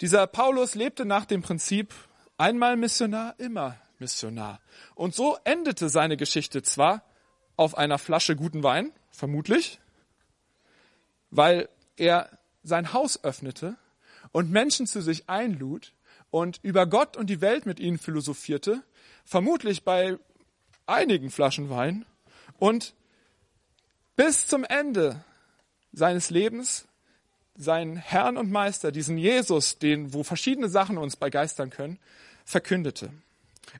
Dieser 0.00 0.26
Paulus 0.26 0.74
lebte 0.74 1.04
nach 1.04 1.24
dem 1.24 1.42
Prinzip, 1.42 1.92
einmal 2.38 2.76
Missionar, 2.76 3.34
immer 3.38 3.76
Missionar. 3.98 4.60
Und 4.94 5.14
so 5.14 5.36
endete 5.44 5.88
seine 5.88 6.16
Geschichte 6.16 6.62
zwar 6.62 7.02
auf 7.56 7.76
einer 7.76 7.98
Flasche 7.98 8.36
guten 8.36 8.62
Wein, 8.62 8.92
vermutlich, 9.16 9.80
weil 11.30 11.68
er 11.96 12.30
sein 12.62 12.92
Haus 12.92 13.24
öffnete 13.24 13.76
und 14.32 14.50
Menschen 14.50 14.86
zu 14.86 15.00
sich 15.00 15.28
einlud 15.28 15.92
und 16.30 16.60
über 16.62 16.86
Gott 16.86 17.16
und 17.16 17.28
die 17.28 17.40
Welt 17.40 17.66
mit 17.66 17.80
ihnen 17.80 17.98
philosophierte, 17.98 18.82
vermutlich 19.24 19.84
bei 19.84 20.18
einigen 20.86 21.30
Flaschen 21.30 21.70
Wein 21.70 22.04
und 22.58 22.94
bis 24.16 24.46
zum 24.46 24.64
Ende 24.64 25.24
seines 25.92 26.30
Lebens 26.30 26.86
seinen 27.54 27.96
Herrn 27.96 28.36
und 28.36 28.50
Meister, 28.50 28.92
diesen 28.92 29.16
Jesus, 29.16 29.78
den, 29.78 30.12
wo 30.12 30.22
verschiedene 30.22 30.68
Sachen 30.68 30.98
uns 30.98 31.16
begeistern 31.16 31.70
können, 31.70 31.98
verkündete. 32.44 33.10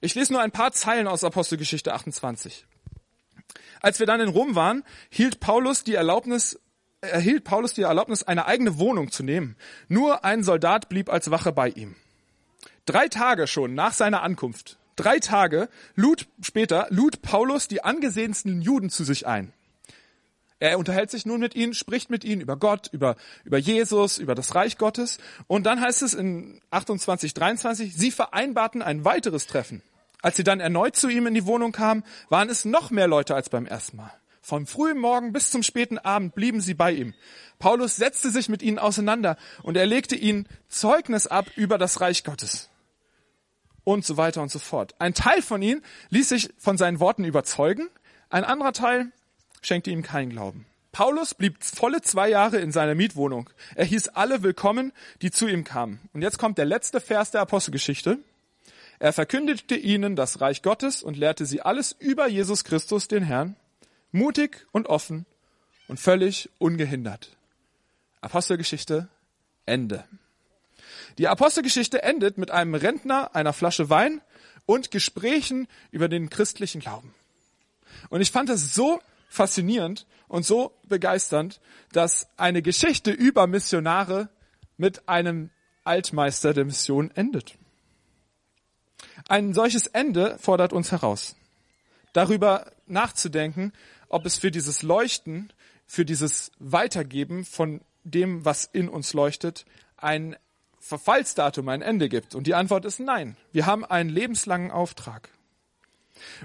Ich 0.01 0.15
lese 0.15 0.33
nur 0.33 0.41
ein 0.43 0.51
paar 0.51 0.73
Zeilen 0.73 1.07
aus 1.07 1.25
Apostelgeschichte 1.25 1.93
28. 1.93 2.67
Als 3.81 3.99
wir 3.99 4.07
dann 4.07 4.21
in 4.21 4.29
Rom 4.29 4.55
waren, 4.55 4.83
hielt 5.11 5.41
Paulus 5.41 5.85
die 5.85 5.95
Erlaubnis, 5.95 6.59
erhielt 7.01 7.45
Paulus 7.45 7.75
die 7.75 7.83
Erlaubnis, 7.83 8.23
eine 8.23 8.47
eigene 8.47 8.79
Wohnung 8.79 9.11
zu 9.11 9.23
nehmen. 9.23 9.57
Nur 9.89 10.25
ein 10.25 10.43
Soldat 10.43 10.89
blieb 10.89 11.11
als 11.11 11.31
Wache 11.31 11.53
bei 11.53 11.69
ihm. 11.69 11.97
Drei 12.85 13.09
Tage 13.09 13.47
schon 13.47 13.75
nach 13.75 13.93
seiner 13.93 14.23
Ankunft, 14.23 14.79
drei 14.95 15.19
Tage 15.19 15.69
lud 15.95 16.27
später, 16.41 16.87
lud 16.91 17.23
Paulus 17.23 17.69
die 17.69 17.83
angesehensten 17.83 18.63
Juden 18.63 18.91
zu 18.91 19.05
sich 19.05 19.27
ein. 19.27 19.53
Er 20.59 20.79
unterhält 20.79 21.11
sich 21.11 21.27
nun 21.27 21.41
mit 21.41 21.55
ihnen, 21.55 21.75
spricht 21.75 22.09
mit 22.09 22.25
ihnen 22.25 22.41
über 22.41 22.57
Gott, 22.57 22.89
über, 22.93 23.17
über 23.45 23.59
Jesus, 23.59 24.19
über 24.19 24.35
das 24.35 24.55
Reich 24.55 24.79
Gottes. 24.79 25.19
Und 25.47 25.65
dann 25.65 25.81
heißt 25.81 26.03
es 26.03 26.15
in 26.15 26.61
28, 26.71 27.35
23, 27.35 27.95
sie 27.95 28.11
vereinbarten 28.11 28.81
ein 28.81 29.05
weiteres 29.05 29.47
Treffen. 29.47 29.83
Als 30.23 30.37
sie 30.37 30.45
dann 30.45 30.61
erneut 30.61 30.97
zu 30.97 31.09
ihm 31.09 31.27
in 31.27 31.35
die 31.35 31.47
Wohnung 31.47 31.73
kamen, 31.73 32.05
waren 32.29 32.49
es 32.49 32.65
noch 32.65 32.91
mehr 32.91 33.07
Leute 33.07 33.35
als 33.35 33.49
beim 33.49 33.67
ersten 33.67 33.99
Mal. 33.99 34.13
Vom 34.41 34.67
frühen 34.67 34.99
Morgen 34.99 35.33
bis 35.33 35.51
zum 35.51 35.63
späten 35.63 35.99
Abend 35.99 36.35
blieben 36.35 36.61
sie 36.61 36.75
bei 36.75 36.93
ihm. 36.93 37.15
Paulus 37.59 37.97
setzte 37.97 38.31
sich 38.31 38.49
mit 38.49 38.63
ihnen 38.63 38.79
auseinander 38.79 39.37
und 39.63 39.77
er 39.77 39.87
legte 39.87 40.15
ihnen 40.15 40.49
Zeugnis 40.69 41.27
ab 41.27 41.47
über 41.57 41.79
das 41.79 42.01
Reich 42.01 42.23
Gottes. 42.23 42.71
Und 43.83 44.05
so 44.05 44.17
weiter 44.17 44.43
und 44.43 44.51
so 44.51 44.59
fort. 44.59 44.95
Ein 44.99 45.15
Teil 45.15 45.43
von 45.43 45.63
ihnen 45.63 45.83
ließ 46.11 46.29
sich 46.29 46.51
von 46.59 46.79
seinen 46.79 47.01
Worten 47.01 47.25
überzeugen, 47.25 47.89
ein 48.31 48.45
anderer 48.45 48.73
Teil 48.73 49.11
schenkte 49.63 49.91
ihm 49.91 50.03
keinen 50.03 50.31
Glauben. 50.31 50.67
Paulus 50.93 51.35
blieb 51.35 51.63
volle 51.63 52.01
zwei 52.01 52.31
Jahre 52.31 52.59
in 52.59 52.73
seiner 52.73 52.95
Mietwohnung. 52.95 53.51
Er 53.75 53.85
hieß 53.85 54.09
alle 54.09 54.43
willkommen, 54.43 54.93
die 55.23 55.31
zu 55.31 55.47
ihm 55.47 55.63
kamen. 55.65 56.01
Und 56.15 56.23
jetzt 56.23 56.39
kommt 56.39 56.57
der 56.57 56.65
letzte 56.65 57.01
Vers 57.01 57.33
der 57.33 57.43
Apostelgeschichte. 57.43 58.19
Er 58.99 59.13
verkündigte 59.13 59.77
ihnen 59.77 60.17
das 60.17 60.41
Reich 60.41 60.63
Gottes 60.63 61.03
und 61.03 61.17
lehrte 61.17 61.45
sie 61.47 61.61
alles 61.61 61.93
über 61.99 62.29
Jesus 62.29 62.65
Christus, 62.65 63.09
den 63.09 63.23
Herrn, 63.23 63.57
mutig 64.11 64.67
und 64.73 64.87
offen 64.87 65.27
und 65.89 66.01
völlig 66.01 66.51
ungehindert. 66.59 67.37
Apostelgeschichte 68.21 69.09
Ende. 69.67 70.05
Die 71.19 71.29
Apostelgeschichte 71.29 72.03
endet 72.03 72.39
mit 72.39 72.51
einem 72.51 72.75
Rentner, 72.75 73.35
einer 73.35 73.53
Flasche 73.53 73.91
Wein 73.91 74.21
und 74.65 74.91
Gesprächen 74.91 75.69
über 75.91 76.09
den 76.09 76.31
christlichen 76.31 76.81
Glauben. 76.81 77.15
Und 78.09 78.21
ich 78.21 78.31
fand 78.31 78.51
es 78.51 78.75
so 78.75 79.01
faszinierend 79.29 80.07
und 80.29 80.45
so 80.45 80.73
begeisternd, 80.89 81.61
dass 81.93 82.29
eine 82.37 82.63
Geschichte 82.63 83.11
über 83.11 83.47
Missionare 83.47 84.29
mit 84.77 85.09
einem 85.09 85.51
Altmeister 85.85 86.53
der 86.53 86.65
Mission 86.65 87.11
endet. 87.13 87.55
Ein 89.29 89.55
solches 89.55 89.87
Ende 89.87 90.39
fordert 90.39 90.73
uns 90.73 90.93
heraus, 90.93 91.37
darüber 92.13 92.71
nachzudenken, 92.87 93.73
ob 94.09 94.25
es 94.25 94.37
für 94.37 94.51
dieses 94.51 94.83
Leuchten, 94.83 95.53
für 95.87 96.05
dieses 96.05 96.53
Weitergeben 96.59 97.45
von 97.45 97.81
dem, 98.05 98.45
was 98.45 98.65
in 98.65 98.89
uns 98.89 99.13
leuchtet, 99.15 99.65
ein 99.97 100.37
Verfallsdatum, 100.79 101.69
ein 101.69 101.83
Ende 101.83 102.09
gibt. 102.09 102.37
Und 102.37 102.47
die 102.47 102.55
Antwort 102.55 102.85
ist 102.85 103.01
nein. 103.01 103.37
Wir 103.51 103.67
haben 103.67 103.85
einen 103.85 104.11
lebenslangen 104.11 104.71
Auftrag. 104.71 105.31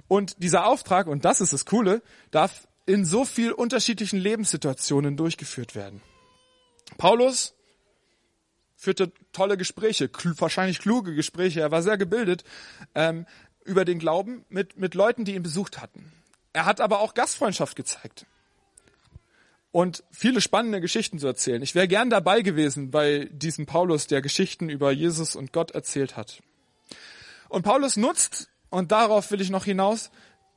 Und 0.07 0.41
dieser 0.41 0.65
Auftrag, 0.65 1.07
und 1.07 1.23
das 1.23 1.41
ist 1.41 1.53
das 1.53 1.65
Coole, 1.65 2.01
darf 2.31 2.67
in 2.87 3.05
so 3.05 3.25
viel 3.25 3.51
unterschiedlichen 3.51 4.19
Lebenssituationen 4.19 5.15
durchgeführt 5.15 5.75
werden. 5.75 6.01
Paulus 6.97 7.53
führte 8.81 9.11
tolle 9.31 9.57
Gespräche, 9.57 10.09
wahrscheinlich 10.39 10.79
kluge 10.79 11.13
Gespräche, 11.13 11.61
er 11.61 11.69
war 11.69 11.83
sehr 11.83 11.99
gebildet 11.99 12.43
ähm, 12.95 13.27
über 13.63 13.85
den 13.85 13.99
Glauben 13.99 14.43
mit, 14.49 14.75
mit 14.75 14.95
Leuten, 14.95 15.23
die 15.23 15.35
ihn 15.35 15.43
besucht 15.43 15.79
hatten. 15.79 16.11
Er 16.51 16.65
hat 16.65 16.81
aber 16.81 16.99
auch 16.99 17.13
Gastfreundschaft 17.13 17.75
gezeigt 17.75 18.25
und 19.71 20.03
viele 20.09 20.41
spannende 20.41 20.81
Geschichten 20.81 21.19
zu 21.19 21.27
erzählen. 21.27 21.61
Ich 21.61 21.75
wäre 21.75 21.87
gern 21.87 22.09
dabei 22.09 22.41
gewesen 22.41 22.89
bei 22.89 23.29
diesem 23.31 23.67
Paulus, 23.67 24.07
der 24.07 24.23
Geschichten 24.23 24.67
über 24.67 24.91
Jesus 24.91 25.35
und 25.35 25.53
Gott 25.53 25.69
erzählt 25.71 26.17
hat. 26.17 26.41
Und 27.49 27.61
Paulus 27.61 27.97
nutzt, 27.97 28.49
und 28.71 28.91
darauf 28.91 29.29
will 29.29 29.41
ich 29.41 29.51
noch 29.51 29.65
hinaus, 29.65 30.09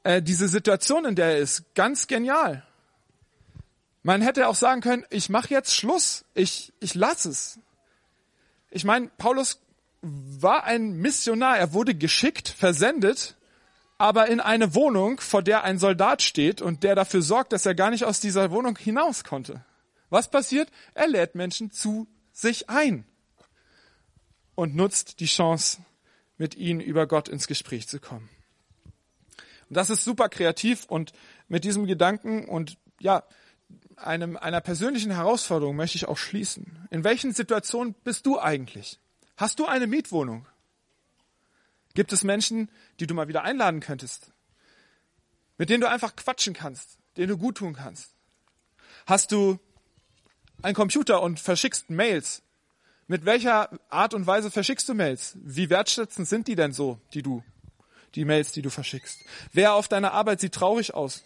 äh, 0.03 0.23
diese 0.23 0.49
Situation, 0.49 1.05
in 1.05 1.15
der 1.15 1.33
er 1.33 1.39
ist, 1.39 1.75
ganz 1.75 2.07
genial. 2.07 2.67
Man 4.03 4.23
hätte 4.23 4.49
auch 4.49 4.55
sagen 4.55 4.81
können, 4.81 5.05
ich 5.11 5.29
mache 5.29 5.51
jetzt 5.51 5.75
Schluss, 5.75 6.25
ich, 6.33 6.73
ich 6.81 6.95
lass 6.95 7.27
es. 7.27 7.59
Ich 8.75 8.85
meine, 8.85 9.09
Paulus 9.19 9.61
war 10.03 10.65
ein 10.65 10.95
Missionar, 10.95 11.57
er 11.57 11.73
wurde 11.73 11.95
geschickt, 11.95 12.49
versendet, 12.49 13.37
aber 13.99 14.27
in 14.27 14.41
eine 14.41 14.75
Wohnung, 14.75 15.21
vor 15.21 15.43
der 15.43 15.63
ein 15.63 15.79
Soldat 15.79 16.23
steht 16.23 16.61
und 16.61 16.83
der 16.83 16.97
dafür 16.97 17.23
sorgt, 17.23 17.53
dass 17.53 17.67
er 17.67 17.77
gar 17.77 17.91
nicht 17.91 18.05
aus 18.05 18.19
dieser 18.19 18.51
Wohnung 18.51 18.77
hinaus 18.77 19.23
konnte. 19.23 19.65
Was 20.11 20.29
passiert? 20.29 20.73
Er 20.93 21.07
lädt 21.07 21.37
Menschen 21.37 21.71
zu 21.71 22.09
sich 22.33 22.69
ein 22.69 23.07
und 24.57 24.75
nutzt 24.75 25.21
die 25.21 25.27
Chance, 25.27 25.79
mit 26.37 26.57
ihnen 26.57 26.81
über 26.81 27.07
Gott 27.07 27.29
ins 27.29 27.47
Gespräch 27.47 27.87
zu 27.87 28.01
kommen. 28.01 28.29
Und 29.69 29.77
das 29.77 29.89
ist 29.89 30.03
super 30.03 30.29
kreativ 30.29 30.85
und 30.87 31.13
mit 31.47 31.63
diesem 31.63 31.87
Gedanken 31.87 32.49
und 32.49 32.77
ja, 32.99 33.23
einem, 33.99 34.37
einer 34.37 34.61
persönlichen 34.61 35.11
Herausforderung 35.11 35.77
möchte 35.77 35.97
ich 35.97 36.07
auch 36.07 36.19
schließen. 36.19 36.87
In 36.91 37.05
welchen 37.05 37.33
Situationen 37.33 37.95
bist 38.05 38.27
du 38.27 38.39
eigentlich? 38.39 38.99
Hast 39.37 39.59
du 39.59 39.67
eine 39.67 39.87
Mietwohnung? 39.87 40.47
Gibt 41.95 42.13
es 42.13 42.25
Menschen, 42.25 42.69
die 43.01 43.07
du 43.07 43.15
mal 43.15 43.29
wieder 43.29 43.43
einladen 43.43 43.81
könntest? 43.81 44.33
Mit 45.59 45.71
denen 45.71 45.81
du 45.81 45.89
einfach 45.89 46.17
quatschen 46.17 46.55
kannst, 46.55 46.99
denen 47.17 47.29
du 47.29 47.39
gut 47.39 47.59
tun 47.59 47.75
kannst? 47.75 48.15
Hast 49.07 49.33
du 49.33 49.59
einen 50.63 50.75
Computer 50.75 51.23
und 51.23 51.39
verschickst 51.39 51.91
Mails? 51.91 52.43
Mit 53.07 53.25
welcher 53.25 53.71
Art 53.91 54.15
und 54.15 54.27
Weise 54.27 54.51
verschickst 54.51 54.89
du 54.89 54.95
Mails? 54.95 55.37
Wie 55.43 55.71
wertschätzend 55.71 56.27
sind 56.27 56.49
die 56.49 56.55
denn 56.55 56.73
so, 56.73 56.99
die 57.13 57.23
du 57.23 57.45
die 58.15 58.25
Mails, 58.25 58.53
die 58.53 58.63
du 58.63 58.71
verschickst. 58.71 59.25
Wer 59.53 59.75
auf 59.75 59.89
deiner 59.89 60.13
Arbeit 60.13 60.41
sieht 60.41 60.55
traurig 60.55 60.95
aus 60.95 61.25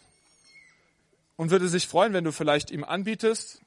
und 1.38 1.50
würde 1.50 1.68
sich 1.68 1.86
freuen, 1.86 2.12
wenn 2.12 2.24
du 2.24 2.32
vielleicht 2.32 2.70
ihm 2.70 2.84
anbietest, 2.84 3.62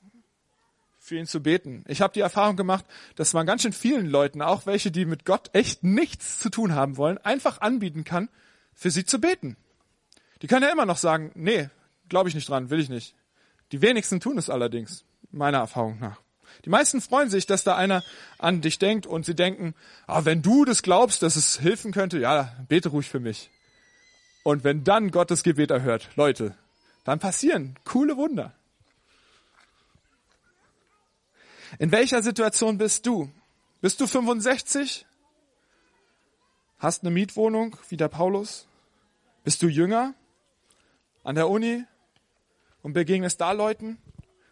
für 1.00 1.18
ihn 1.18 1.26
zu 1.26 1.42
beten. 1.42 1.84
Ich 1.88 2.02
habe 2.02 2.14
die 2.14 2.20
Erfahrung 2.20 2.58
gemacht, 2.58 2.86
dass 3.16 3.34
man 3.34 3.48
ganz 3.48 3.64
schön 3.64 3.74
vielen 3.74 4.06
Leuten, 4.06 4.42
auch 4.42 4.68
welche, 4.68 4.92
die 4.92 5.06
mit 5.06 5.26
Gott 5.26 5.50
echt 5.54 5.84
nichts 5.84 6.40
zu 6.40 6.50
tun 6.52 6.76
haben 6.76 6.98
wollen, 6.98 7.18
einfach 7.20 7.62
anbieten 7.62 8.04
kann, 8.04 8.30
für 8.76 8.92
sie 8.92 9.06
zu 9.06 9.20
beten. 9.20 9.56
Die 10.42 10.48
können 10.48 10.64
ja 10.64 10.72
immer 10.72 10.86
noch 10.86 10.98
sagen, 10.98 11.32
nee, 11.34 11.70
glaube 12.10 12.30
ich 12.30 12.36
nicht 12.36 12.50
dran, 12.50 12.70
will 12.70 12.80
ich 12.80 12.90
nicht. 12.90 13.16
Die 13.72 13.82
wenigsten 13.82 14.20
tun 14.20 14.38
es 14.38 14.50
allerdings, 14.50 15.06
meiner 15.32 15.60
Erfahrung 15.60 15.98
nach. 16.00 16.20
Die 16.66 16.70
meisten 16.70 17.00
freuen 17.00 17.30
sich, 17.30 17.46
dass 17.46 17.64
da 17.64 17.78
einer 17.78 18.04
an 18.38 18.60
dich 18.60 18.78
denkt 18.80 19.08
und 19.08 19.26
sie 19.26 19.36
denken, 19.36 19.76
ah, 20.08 20.26
wenn 20.26 20.42
du 20.42 20.66
das 20.66 20.84
glaubst, 20.84 21.24
dass 21.24 21.38
es 21.38 21.62
helfen 21.62 21.94
könnte, 21.94 22.20
ja, 22.20 22.54
bete 22.68 22.90
ruhig 22.90 23.08
für 23.08 23.22
mich. 23.22 23.50
Und 24.44 24.66
wenn 24.66 24.84
dann 24.84 25.12
Gottes 25.12 25.42
Gebet 25.42 25.72
erhört, 25.72 26.10
Leute, 26.16 26.56
dann 27.04 27.20
passieren 27.20 27.78
coole 27.86 28.18
Wunder. 28.18 28.54
In 31.80 31.92
welcher 31.92 32.22
Situation 32.22 32.78
bist 32.78 33.06
du? 33.06 33.32
Bist 33.80 34.00
du 34.00 34.08
65? 34.08 35.06
Hast 36.80 37.04
eine 37.04 37.12
Mietwohnung 37.12 37.78
wie 37.90 37.98
der 37.98 38.10
Paulus? 38.10 38.68
Bist 39.44 39.62
du 39.62 39.68
jünger? 39.68 40.14
An 41.24 41.36
der 41.36 41.50
Uni? 41.50 41.86
Und 42.82 42.94
begegnest 42.94 43.40
da 43.40 43.52
Leuten? 43.52 43.98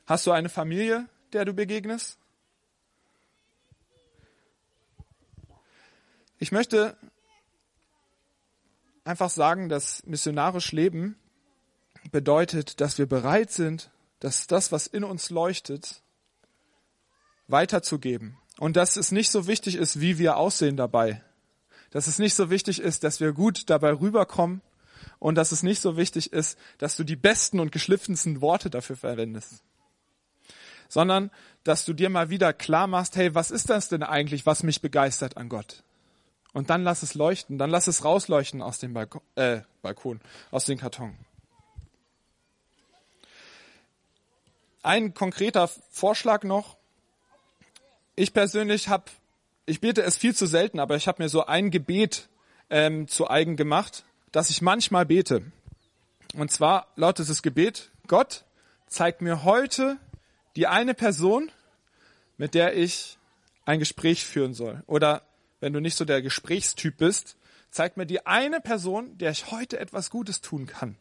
Hast 0.06 0.26
du 0.26 0.32
eine 0.32 0.50
Familie? 0.50 1.08
der 1.34 1.46
du 1.46 1.54
begegnest? 1.54 2.18
Ich 6.38 6.52
möchte 6.52 6.98
einfach 9.04 9.30
sagen, 9.30 9.70
dass 9.70 10.06
missionarisch 10.06 10.72
Leben 10.72 11.18
bedeutet, 12.12 12.82
dass 12.82 12.98
wir 12.98 13.06
bereit 13.06 13.52
sind, 13.52 13.92
dass 14.20 14.48
das, 14.48 14.72
was 14.72 14.88
in 14.88 15.04
uns 15.04 15.30
leuchtet, 15.30 16.02
weiterzugeben. 17.48 18.38
Und 18.58 18.76
dass 18.76 18.98
es 18.98 19.12
nicht 19.12 19.32
so 19.32 19.48
wichtig 19.48 19.76
ist, 19.76 20.02
wie 20.02 20.18
wir 20.18 20.38
aussehen 20.38 20.76
dabei. 20.76 21.24
Dass 21.92 22.08
es 22.08 22.20
nicht 22.20 22.36
so 22.36 22.50
wichtig 22.50 22.80
ist, 22.80 23.04
dass 23.04 23.20
wir 23.20 23.32
gut 23.32 23.70
dabei 23.70 23.94
rüberkommen. 23.94 24.62
Und 25.18 25.36
dass 25.36 25.52
es 25.52 25.64
nicht 25.64 25.82
so 25.82 25.96
wichtig 25.96 26.34
ist, 26.34 26.58
dass 26.78 26.96
du 26.96 27.04
die 27.04 27.16
besten 27.16 27.60
und 27.60 27.72
geschliffensten 27.72 28.42
Worte 28.42 28.70
dafür 28.70 28.98
verwendest 28.98 29.64
sondern 30.90 31.30
dass 31.64 31.86
du 31.86 31.94
dir 31.94 32.10
mal 32.10 32.30
wieder 32.30 32.52
klar 32.52 32.88
machst, 32.88 33.16
hey, 33.16 33.34
was 33.36 33.52
ist 33.52 33.70
das 33.70 33.88
denn 33.88 34.04
eigentlich, 34.04 34.46
was 34.46 34.64
mich 34.64 34.82
begeistert 34.82 35.38
an 35.38 35.48
Gott? 35.48 35.84
Und 36.52 36.72
dann 36.72 36.84
lass 36.84 37.04
es 37.04 37.14
leuchten, 37.14 37.60
dann 37.60 37.70
lass 37.70 37.88
es 37.88 38.04
rausleuchten 38.04 38.62
aus 38.62 38.80
dem 38.80 38.94
Balkon, 38.94 39.22
äh, 39.36 39.62
Balkon 39.84 40.20
aus 40.52 40.66
dem 40.66 40.80
Karton. 40.80 41.16
Ein 44.82 45.14
konkreter 45.14 45.70
Vorschlag 45.92 46.44
noch. 46.44 46.78
Ich 48.16 48.34
persönlich 48.34 48.88
habe, 48.88 49.06
ich 49.66 49.82
bete 49.82 50.02
es 50.02 50.18
viel 50.18 50.36
zu 50.36 50.46
selten, 50.46 50.80
aber 50.80 50.96
ich 50.96 51.08
habe 51.08 51.22
mir 51.22 51.30
so 51.30 51.46
ein 51.46 51.70
Gebet 51.70 52.30
ähm, 52.70 53.08
zu 53.08 53.30
eigen 53.30 53.58
gemacht, 53.58 54.06
das 54.32 54.50
ich 54.50 54.62
manchmal 54.62 55.06
bete. 55.06 55.44
Und 56.34 56.52
zwar 56.52 56.88
lautet 56.96 57.30
das 57.30 57.42
Gebet, 57.42 57.92
Gott, 58.08 58.46
zeig 58.88 59.22
mir 59.22 59.44
heute 59.44 59.98
die 60.56 60.68
eine 60.68 60.94
Person, 60.94 61.52
mit 62.38 62.54
der 62.54 62.76
ich 62.76 63.18
ein 63.66 63.80
Gespräch 63.80 64.26
führen 64.26 64.54
soll. 64.54 64.84
Oder 64.88 65.24
wenn 65.60 65.74
du 65.74 65.82
nicht 65.82 65.96
so 65.96 66.06
der 66.06 66.22
Gesprächstyp 66.22 66.98
bist, 66.98 67.36
zeig 67.70 67.98
mir 67.98 68.06
die 68.06 68.26
eine 68.26 68.62
Person, 68.62 69.18
der 69.18 69.32
ich 69.32 69.52
heute 69.52 69.78
etwas 69.80 70.10
Gutes 70.10 70.42
tun 70.42 70.68
kann. 70.68 70.98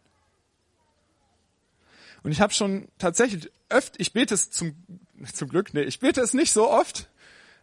Und 2.23 2.33
ich 2.33 2.41
habe 2.41 2.53
schon 2.53 2.89
tatsächlich 2.99 3.51
öfter, 3.69 3.99
ich 4.01 4.13
bete 4.13 4.35
es 4.35 4.51
zum, 4.51 4.75
zum 5.33 5.49
Glück, 5.49 5.75
nee, 5.75 5.83
ich 5.83 6.01
bete 6.01 6.21
es 6.21 6.35
nicht 6.35 6.53
so 6.53 6.71
oft, 6.71 7.09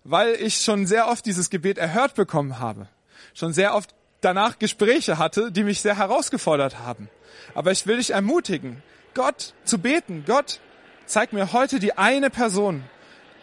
weil 0.04 0.36
ich 0.36 0.62
schon 0.62 0.86
sehr 0.86 1.08
oft 1.08 1.26
dieses 1.26 1.50
Gebet 1.50 1.78
erhört 1.78 2.16
bekommen 2.16 2.60
habe. 2.60 2.88
Schon 3.34 3.54
sehr 3.54 3.76
oft 3.76 3.96
danach 4.22 4.60
Gespräche 4.60 5.18
hatte, 5.18 5.52
die 5.52 5.64
mich 5.64 5.82
sehr 5.82 5.98
herausgefordert 5.98 6.80
haben. 6.80 7.10
Aber 7.54 7.72
ich 7.72 7.86
will 7.88 7.98
dich 7.98 8.12
ermutigen, 8.12 8.82
Gott 9.14 9.54
zu 9.64 9.80
beten. 9.80 10.24
Gott, 10.26 10.60
zeig 11.06 11.34
mir 11.34 11.54
heute 11.54 11.80
die 11.80 11.98
eine 11.98 12.30
Person, 12.30 12.84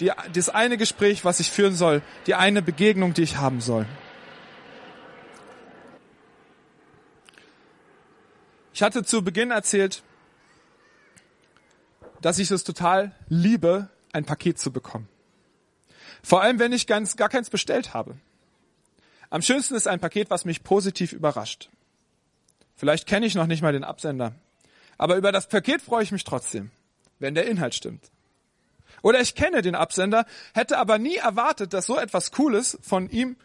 die, 0.01 0.11
das 0.33 0.49
eine 0.49 0.77
Gespräch, 0.77 1.25
was 1.25 1.41
ich 1.41 1.51
führen 1.51 1.75
soll, 1.75 2.03
die 2.27 2.35
eine 2.35 2.63
Begegnung, 2.63 3.15
die 3.15 3.23
ich 3.23 3.37
haben 3.37 3.61
soll. 3.61 3.87
Ich 8.75 8.83
hatte 8.83 9.05
zu 9.05 9.23
Beginn 9.23 9.51
erzählt, 9.51 10.03
dass 12.23 12.39
ich 12.39 12.51
es 12.51 12.65
total 12.65 13.13
liebe, 13.29 13.89
ein 14.13 14.25
Paket 14.25 14.59
zu 14.59 14.73
bekommen. 14.73 15.09
Vor 16.23 16.43
allem, 16.43 16.59
wenn 16.59 16.73
ich 16.73 16.87
ganz, 16.87 17.17
gar 17.17 17.29
keins 17.29 17.51
bestellt 17.51 17.95
habe. 17.95 18.17
Am 19.29 19.43
schönsten 19.43 19.75
ist 19.75 19.89
ein 19.89 20.01
Paket, 20.01 20.31
was 20.31 20.45
mich 20.45 20.63
positiv 20.63 21.13
überrascht. 21.13 21.69
Vielleicht 22.77 23.07
kenne 23.07 23.27
ich 23.27 23.35
noch 23.35 23.47
nicht 23.47 23.63
mal 23.63 23.73
den 23.73 23.85
Absender. 23.85 24.35
Aber 24.99 25.17
über 25.17 25.33
das 25.33 25.49
Paket 25.49 25.83
freue 25.83 26.05
ich 26.05 26.13
mich 26.13 26.25
trotzdem, 26.25 26.71
wenn 27.19 27.35
der 27.35 27.47
Inhalt 27.47 27.75
stimmt. 27.75 28.11
Oder 29.03 29.21
ich 29.21 29.35
kenne 29.35 29.63
den 29.63 29.75
Absender, 29.75 30.27
hätte 30.55 30.79
aber 30.79 30.99
nie 30.99 31.17
erwartet, 31.17 31.73
dass 31.73 31.87
so 31.87 31.99
etwas 31.99 32.31
Cooles 32.31 32.79
von 32.83 33.11
ihm 33.11 33.37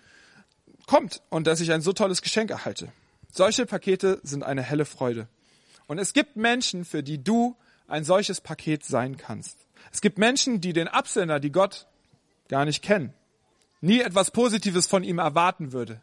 kommt 0.86 1.22
und 1.30 1.48
dass 1.48 1.62
ich 1.62 1.72
ein 1.72 1.82
so 1.82 1.94
tolles 1.94 2.22
Geschenk 2.22 2.52
erhalte. 2.52 2.92
Solche 3.32 3.66
Pakete 3.66 4.20
sind 4.24 4.44
eine 4.44 4.62
helle 4.62 4.86
Freude. 4.86 5.28
Und 5.88 6.00
es 6.00 6.14
gibt 6.14 6.36
Menschen, 6.36 6.86
für 6.86 7.02
die 7.02 7.24
du 7.24 7.56
ein 7.88 8.04
solches 8.04 8.42
Paket 8.42 8.84
sein 8.84 9.18
kannst. 9.18 9.66
Es 9.92 10.02
gibt 10.02 10.18
Menschen, 10.18 10.62
die 10.62 10.74
den 10.74 10.88
Absender, 10.88 11.40
die 11.40 11.52
Gott 11.52 11.88
gar 12.50 12.66
nicht 12.66 12.84
kennen, 12.84 13.14
nie 13.82 14.02
etwas 14.02 14.32
Positives 14.32 14.88
von 14.88 15.04
ihm 15.04 15.20
erwarten 15.20 15.72
würde. 15.72 16.02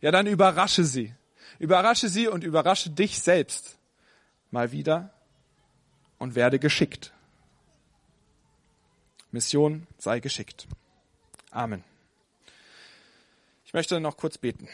Ja, 0.00 0.10
dann 0.10 0.26
überrasche 0.26 0.84
sie. 0.84 1.14
Überrasche 1.58 2.08
sie 2.08 2.28
und 2.28 2.44
überrasche 2.44 2.90
dich 2.90 3.20
selbst 3.20 3.78
mal 4.50 4.72
wieder 4.72 5.12
und 6.18 6.34
werde 6.34 6.58
geschickt. 6.58 7.12
Mission 9.30 9.86
sei 9.98 10.20
geschickt. 10.20 10.66
Amen. 11.50 11.84
Ich 13.64 13.74
möchte 13.74 14.00
noch 14.00 14.16
kurz 14.16 14.38
beten. 14.38 14.68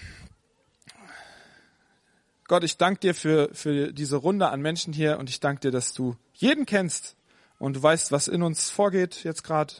Gott, 2.47 2.63
ich 2.63 2.77
danke 2.77 3.01
dir 3.01 3.15
für, 3.15 3.49
für 3.55 3.93
diese 3.93 4.17
Runde 4.17 4.49
an 4.49 4.61
Menschen 4.61 4.93
hier 4.93 5.19
und 5.19 5.31
ich 5.31 5.41
danke 5.41 5.61
dir, 5.61 5.71
dass 5.71 5.95
du 5.95 6.17
jeden 6.35 6.67
kennst 6.67 7.17
und 7.59 7.77
du 7.77 7.83
weißt, 7.83 8.13
was 8.13 8.29
in 8.29 8.43
uns 8.43 8.71
vorgeht 8.71 9.25
jetzt 9.25 9.45
gerade. 9.45 9.75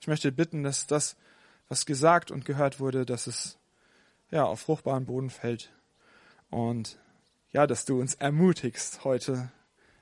Ich 0.00 0.06
möchte 0.06 0.32
bitten, 0.32 0.62
dass 0.62 0.86
das, 0.86 1.16
was 1.68 1.84
gesagt 1.84 2.30
und 2.30 2.44
gehört 2.44 2.80
wurde, 2.80 3.04
dass 3.04 3.26
es 3.26 3.58
ja 4.30 4.44
auf 4.44 4.60
fruchtbaren 4.60 5.04
Boden 5.04 5.30
fällt 5.30 5.70
und 6.50 6.98
ja, 7.52 7.66
dass 7.66 7.84
du 7.84 8.00
uns 8.00 8.14
ermutigst, 8.14 9.04
heute 9.04 9.50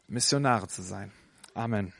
Missionare 0.06 0.68
zu 0.68 0.82
sein. 0.82 1.10
Amen. 1.54 1.92